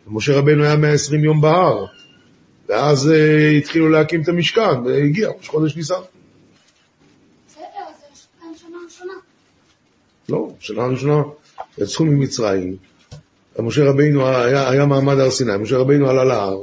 משה 0.08 0.38
רבנו 0.38 0.64
היה 0.64 0.76
120 0.76 1.24
יום 1.24 1.42
בהר, 1.42 1.86
ואז 2.70 3.12
uh, 3.12 3.58
התחילו 3.58 3.90
להקים 3.90 4.22
את 4.22 4.28
המשכן, 4.28 4.86
והגיע 4.86 5.30
ראש 5.30 5.50
חודש 5.50 5.76
ניסן. 5.76 5.96
בסדר, 7.48 7.64
אז 7.90 7.96
זה 8.00 8.28
כאן 8.42 8.50
שנה 8.58 8.78
ראשונה. 8.86 9.14
לא, 10.32 10.54
שנה 10.60 10.86
ראשונה 10.86 11.22
יצאו 11.78 12.06
ממצרים, 12.06 12.76
ומשה 13.60 13.84
רבינו 13.90 14.28
היה, 14.28 14.70
היה 14.70 14.86
מעמד 14.86 15.20
הר 15.20 15.32
סיני, 15.32 15.58
משה 15.58 15.78
רבינו 15.78 16.10
עלה 16.10 16.24
להר, 16.24 16.58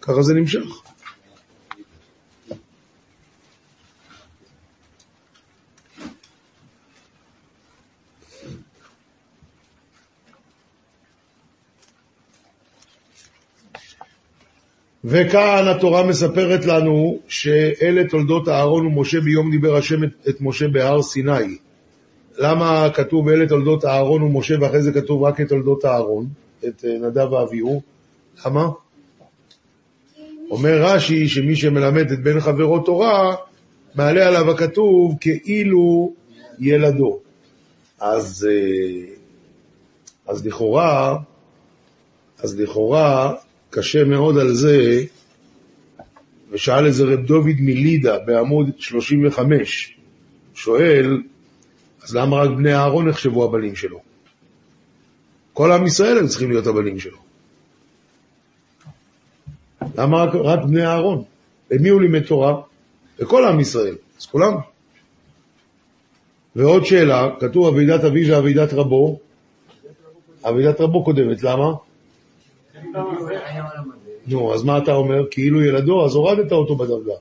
ככה 0.00 0.22
זה 0.22 0.34
נמשך. 0.34 0.84
וכאן 15.04 15.68
התורה 15.68 16.06
מספרת 16.06 16.66
לנו 16.66 17.20
שאלה 17.28 18.08
תולדות 18.08 18.48
אהרון 18.48 18.86
ומשה 18.86 19.20
ביום 19.20 19.50
דיבר 19.50 19.76
השם 19.76 20.04
את, 20.04 20.10
את 20.28 20.40
משה 20.40 20.68
בהר 20.68 21.02
סיני. 21.02 21.56
למה 22.38 22.90
כתוב 22.94 23.28
אלה 23.28 23.48
תולדות 23.48 23.84
אהרון 23.84 24.22
ומשה 24.22 24.54
ואחרי 24.60 24.82
זה 24.82 24.92
כתוב 24.92 25.22
רק 25.22 25.40
את 25.40 25.48
תולדות 25.48 25.84
אהרון, 25.84 26.26
את 26.68 26.84
אה, 26.84 26.98
נדב 26.98 27.32
ואביהו? 27.32 27.82
למה? 28.46 28.68
אומר 30.50 30.82
רש"י 30.82 31.28
שמי 31.28 31.56
שמלמד 31.56 32.10
את 32.12 32.22
בן 32.22 32.40
חברו 32.40 32.78
תורה, 32.78 33.36
מעלה 33.94 34.28
עליו 34.28 34.50
הכתוב 34.50 35.14
כאילו 35.20 36.12
ילדו. 36.58 37.18
אז, 38.00 38.48
אה, 38.50 39.14
אז 40.26 40.46
לכאורה, 40.46 41.16
אז 42.38 42.60
לכאורה 42.60 43.32
קשה 43.70 44.04
מאוד 44.04 44.38
על 44.38 44.54
זה, 44.54 45.04
ושאל 46.50 46.86
איזה 46.86 47.04
רב 47.04 47.26
דוד 47.26 47.56
מלידה 47.60 48.18
בעמוד 48.18 48.70
35, 48.78 49.96
שואל, 50.54 51.18
אז 52.04 52.16
למה 52.16 52.36
רק 52.36 52.50
בני 52.50 52.74
אהרון 52.74 53.08
נחשבו 53.08 53.44
הבנים 53.44 53.76
שלו? 53.76 54.00
כל 55.52 55.72
עם 55.72 55.86
ישראל 55.86 56.18
הם 56.18 56.26
צריכים 56.26 56.50
להיות 56.50 56.66
הבנים 56.66 57.00
שלו. 57.00 57.18
למה 59.98 60.24
רק, 60.24 60.34
רק 60.34 60.64
בני 60.64 60.86
אהרון? 60.86 61.22
למי 61.70 61.88
הוא 61.88 62.00
לימד 62.00 62.22
תורה? 62.22 62.60
לכל 63.18 63.44
עם 63.44 63.60
ישראל, 63.60 63.94
אז 64.20 64.26
כולם. 64.26 64.52
ועוד 66.56 66.84
שאלה, 66.84 67.28
כתוב 67.40 67.74
אבידת 67.74 68.04
אביו 68.04 68.34
ואבידת 68.34 68.72
רבו, 68.72 69.18
אבידת 70.42 70.80
רבו 70.80 71.04
קודמת, 71.04 71.42
למה? 71.42 71.72
נו, 74.26 74.54
אז 74.54 74.62
מה 74.62 74.78
אתה 74.78 74.92
אומר? 74.92 75.22
כאילו 75.30 75.62
ילדו, 75.62 76.04
אז 76.04 76.14
הורדת 76.14 76.52
אותו 76.52 76.76
בדרגה. 76.76 77.14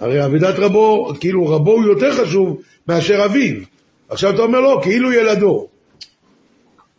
הרי 0.00 0.24
אבידת 0.24 0.54
רבו, 0.58 1.12
כאילו 1.20 1.46
רבו 1.46 1.72
הוא 1.72 1.84
יותר 1.84 2.12
חשוב 2.12 2.60
מאשר 2.88 3.24
אביו. 3.24 3.62
עכשיו 4.08 4.34
אתה 4.34 4.42
אומר 4.42 4.60
לא, 4.60 4.80
כאילו 4.82 5.12
ילדו. 5.12 5.68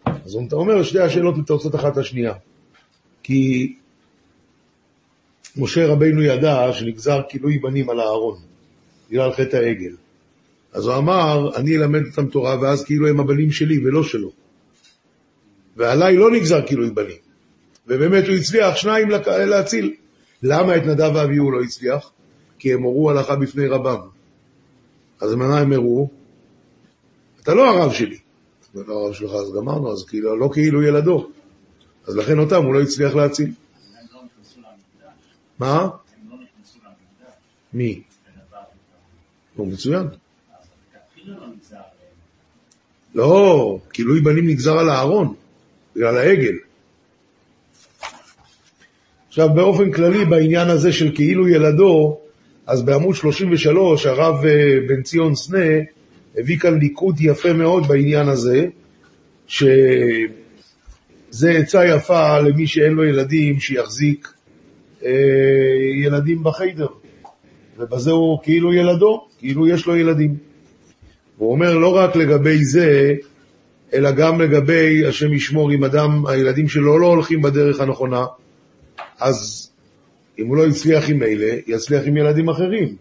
אז 0.05 0.37
אתה 0.47 0.55
אומר, 0.55 0.83
שתי 0.83 0.99
השאלות 0.99 1.37
מתרצות 1.37 1.75
אחת 1.75 1.97
לשנייה. 1.97 2.33
כי 3.23 3.73
משה 5.57 5.87
רבינו 5.87 6.21
ידע 6.21 6.73
שנגזר 6.73 7.21
כילוי 7.29 7.57
בנים 7.57 7.89
על 7.89 7.99
הארון, 7.99 8.37
בגלל 9.09 9.31
חטא 9.31 9.57
העגל. 9.57 9.95
אז 10.73 10.87
הוא 10.87 10.95
אמר, 10.95 11.55
אני 11.55 11.77
אלמד 11.77 12.05
אותם 12.05 12.27
תורה, 12.27 12.61
ואז 12.61 12.83
כאילו 12.83 13.07
הם 13.07 13.19
הבנים 13.19 13.51
שלי 13.51 13.87
ולא 13.87 14.03
שלו. 14.03 14.31
ועליי 15.77 16.17
לא 16.17 16.31
נגזר 16.31 16.67
כילוי 16.67 16.89
בנים. 16.89 17.17
ובאמת 17.87 18.27
הוא 18.27 18.35
הצליח 18.35 18.75
שניים 18.75 19.09
להציל. 19.49 19.93
למה 20.43 20.75
את 20.75 20.83
נדב 20.83 21.11
ואביהו 21.15 21.51
לא 21.51 21.61
הצליח? 21.63 22.11
כי 22.59 22.73
הם 22.73 22.83
הורו 22.83 23.11
הלכה 23.11 23.35
בפני 23.35 23.67
רבם. 23.67 23.99
אז 25.21 25.33
מה 25.33 25.59
הם 25.59 25.73
הראו? 25.73 26.09
אתה 27.41 27.53
לא 27.53 27.69
הרב 27.69 27.93
שלי. 27.93 28.17
לא 28.75 29.05
הרב 29.05 29.13
שלך, 29.13 29.31
אז 29.31 29.53
גמרנו, 29.55 29.91
אז 29.91 30.03
כאילו, 30.03 30.37
לא 30.37 30.49
כאילו 30.53 30.83
ילדו. 30.83 31.29
אז 32.07 32.15
לכן 32.15 32.39
אותם 32.39 32.63
הוא 32.63 32.73
לא 32.73 32.81
הצליח 32.81 33.15
להציל. 33.15 33.51
מה? 35.59 35.89
מי? 37.73 38.01
נו, 39.57 39.65
מצוין. 39.65 40.07
לא, 43.15 43.79
כילוי 43.93 44.21
בנים 44.21 44.47
נגזר 44.47 44.77
על 44.77 44.89
הארון. 44.89 45.33
בגלל 45.95 46.17
העגל. 46.17 46.55
עכשיו, 49.27 49.49
באופן 49.53 49.91
כללי, 49.91 50.25
בעניין 50.25 50.69
הזה 50.69 50.93
של 50.93 51.15
כאילו 51.15 51.47
ילדו, 51.47 52.19
אז 52.67 52.81
בעמוד 52.81 53.15
33, 53.15 54.05
הרב 54.05 54.45
אה, 54.45 54.77
בן 54.87 55.01
ציון 55.01 55.35
סנה 55.35 55.65
הביא 56.37 56.57
כאן 56.57 56.79
ליקוד 56.79 57.15
יפה 57.19 57.53
מאוד 57.53 57.87
בעניין 57.87 58.27
הזה, 58.27 58.67
שזה 59.47 59.67
עצה 61.41 61.85
יפה 61.85 62.39
למי 62.39 62.67
שאין 62.67 62.93
לו 62.93 63.03
ילדים, 63.03 63.59
שיחזיק 63.59 64.33
אה, 65.05 65.11
ילדים 66.05 66.43
בחיידר. 66.43 66.87
ובזה 67.77 68.11
הוא 68.11 68.39
כאילו 68.43 68.73
ילדו, 68.73 69.27
כאילו 69.39 69.67
יש 69.67 69.85
לו 69.85 69.95
ילדים. 69.95 70.35
הוא 71.37 71.51
אומר 71.51 71.77
לא 71.77 71.95
רק 71.95 72.15
לגבי 72.15 72.65
זה, 72.65 73.13
אלא 73.93 74.11
גם 74.11 74.41
לגבי 74.41 75.05
השם 75.05 75.33
ישמור 75.33 75.71
אם 75.71 75.83
אדם, 75.83 76.25
הילדים 76.27 76.67
שלו 76.67 76.99
לא 76.99 77.07
הולכים 77.07 77.41
בדרך 77.41 77.79
הנכונה, 77.79 78.25
אז 79.19 79.71
אם 80.39 80.47
הוא 80.47 80.57
לא 80.57 80.67
הצליח 80.67 81.09
עם 81.09 81.23
אלה, 81.23 81.55
יצליח 81.67 82.03
עם 82.05 82.17
ילדים 82.17 82.49
אחרים. 82.49 82.95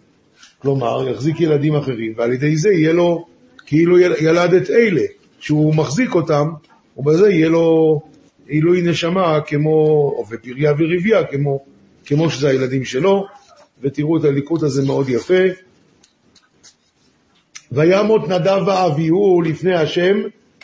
כלומר, 0.59 1.09
יחזיק 1.09 1.40
ילדים 1.40 1.75
אחרים, 1.75 2.12
ועל 2.16 2.33
ידי 2.33 2.57
זה 2.57 2.73
יהיה 2.73 2.92
לו 2.92 3.27
כאילו 3.66 3.99
ילד 3.99 4.55
את 4.55 4.70
אלה, 4.70 5.03
שהוא 5.40 5.75
מחזיק 5.75 6.14
אותם, 6.14 6.49
ובזה 6.97 7.31
יהיה 7.31 7.49
לו 7.49 8.01
עילוי 8.47 8.83
נשמה 8.83 9.40
כמו, 9.47 9.70
או 10.16 10.25
בפריה 10.25 10.73
ורבייה, 10.79 11.25
כמו, 11.25 11.64
כמו 12.05 12.31
שזה 12.31 12.49
הילדים 12.49 12.85
שלו, 12.85 13.27
ותראו 13.83 14.16
את 14.18 14.25
הליקוט 14.25 14.62
הזה 14.62 14.87
מאוד 14.87 15.09
יפה. 15.09 15.42
וימות 17.73 18.29
נדב 18.29 18.62
ואביהו 18.66 19.42
לפני 19.42 19.75
השם, 19.75 20.16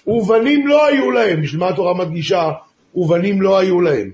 ובנים 0.06 0.66
לא 0.66 0.86
היו 0.86 1.10
להם. 1.10 1.42
בשביל 1.42 1.60
מה 1.60 1.68
התורה 1.68 1.94
מדגישה? 1.94 2.50
ובנים 2.94 3.42
לא 3.42 3.58
היו 3.58 3.80
להם. 3.80 4.10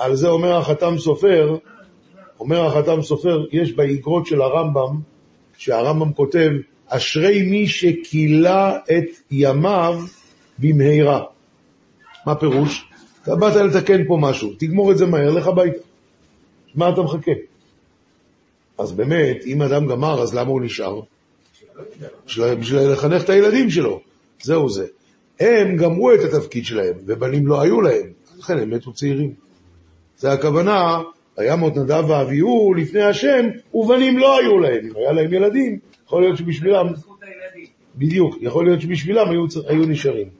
על 0.00 0.16
זה 0.16 0.28
אומר 0.28 0.56
החתם 0.56 0.98
סופר, 0.98 1.56
אומר 2.40 2.66
החתם 2.66 3.02
סופר, 3.02 3.46
יש 3.52 3.72
באגרות 3.72 4.26
של 4.26 4.42
הרמב"ם, 4.42 5.00
שהרמב"ם 5.56 6.12
כותב, 6.12 6.50
אשרי 6.86 7.42
מי 7.42 7.68
שכילה 7.68 8.76
את 8.76 9.04
ימיו 9.30 10.00
במהרה. 10.58 11.24
מה 12.26 12.34
פירוש? 12.34 12.84
אתה 13.22 13.36
באת 13.36 13.56
לתקן 13.56 14.06
פה 14.06 14.18
משהו, 14.20 14.52
תגמור 14.58 14.92
את 14.92 14.98
זה 14.98 15.06
מהר, 15.06 15.30
לך 15.30 15.46
הביתה. 15.46 15.78
מה 16.74 16.88
אתה 16.88 17.00
מחכה? 17.02 17.32
אז 18.78 18.92
באמת, 18.92 19.36
אם 19.46 19.62
אדם 19.62 19.86
גמר, 19.86 20.22
אז 20.22 20.34
למה 20.34 20.50
הוא 20.50 20.60
נשאר? 20.60 21.00
בשביל 22.38 22.80
לחנך 22.92 23.24
את 23.24 23.30
הילדים 23.30 23.70
שלו. 23.70 24.00
זהו 24.42 24.68
זה. 24.68 24.86
הם 25.40 25.76
גמרו 25.76 26.14
את 26.14 26.20
התפקיד 26.20 26.64
שלהם, 26.64 26.94
ובנים 27.06 27.46
לא 27.46 27.60
היו 27.60 27.80
להם, 27.80 28.12
לכן 28.38 28.58
הם 28.58 28.70
מתו 28.70 28.92
צעירים. 28.92 29.49
זה 30.20 30.32
הכוונה, 30.32 31.00
וימות 31.38 31.76
נדב 31.76 32.04
ואביהו 32.10 32.74
לפני 32.74 33.02
השם, 33.02 33.46
ובנים 33.74 34.18
לא 34.18 34.38
היו 34.38 34.58
להם. 34.58 34.86
אם 34.86 34.96
היה 34.96 35.12
להם 35.12 35.32
ילדים, 35.32 35.78
יכול 36.06 36.22
להיות 36.22 36.36
שבשבילם... 36.36 36.86
בדיוק, 37.96 38.36
יכול 38.40 38.64
להיות 38.64 38.80
שבשבילם 38.80 39.30
היו, 39.30 39.44
היו 39.68 39.86
נשארים. 39.86 40.39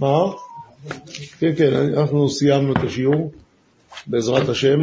מה? 0.00 0.32
כן, 1.38 1.52
כן, 1.56 1.74
אנחנו 1.74 2.28
סיימנו 2.28 2.72
את 2.72 2.84
השיעור, 2.86 3.32
בעזרת 4.06 4.48
השם. 4.48 4.80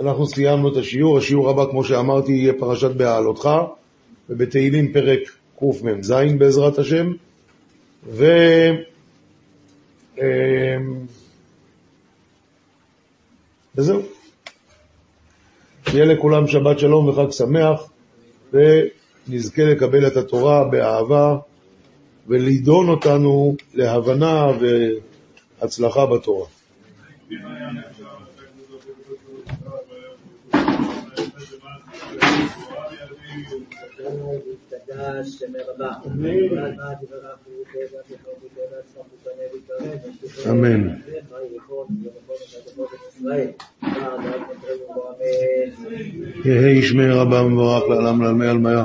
אנחנו 0.00 0.26
סיימנו 0.26 0.72
את 0.72 0.76
השיעור, 0.76 1.18
השיעור 1.18 1.50
הבא, 1.50 1.70
כמו 1.70 1.84
שאמרתי, 1.84 2.32
יהיה 2.32 2.52
פרשת 2.58 2.90
בהעלותך, 2.90 3.48
ובתהילים 4.30 4.92
פרק 4.92 5.20
קמ"ז 5.58 6.12
בעזרת 6.38 6.78
השם, 6.78 7.12
ו... 8.06 8.26
אמ, 10.18 11.06
וזהו. 13.74 14.02
שיהיה 15.88 16.04
לכולם 16.04 16.46
שבת 16.46 16.78
שלום 16.78 17.08
וחג 17.08 17.30
שמח, 17.30 17.90
ונזכה 18.52 19.64
לקבל 19.64 20.06
את 20.06 20.16
התורה 20.16 20.64
באהבה, 20.64 21.36
ולדון 22.28 22.88
אותנו 22.88 23.56
להבנה 23.74 24.46
והצלחה 25.60 26.06
בתורה. 26.06 26.46
אמן. 40.50 40.88
יהי 46.44 46.82
שמי 46.82 47.10
רבה 47.10 47.42
מבורך 47.42 47.82
לעולם 47.88 48.22
לעלמי 48.22 48.46
עלמיה. 48.46 48.84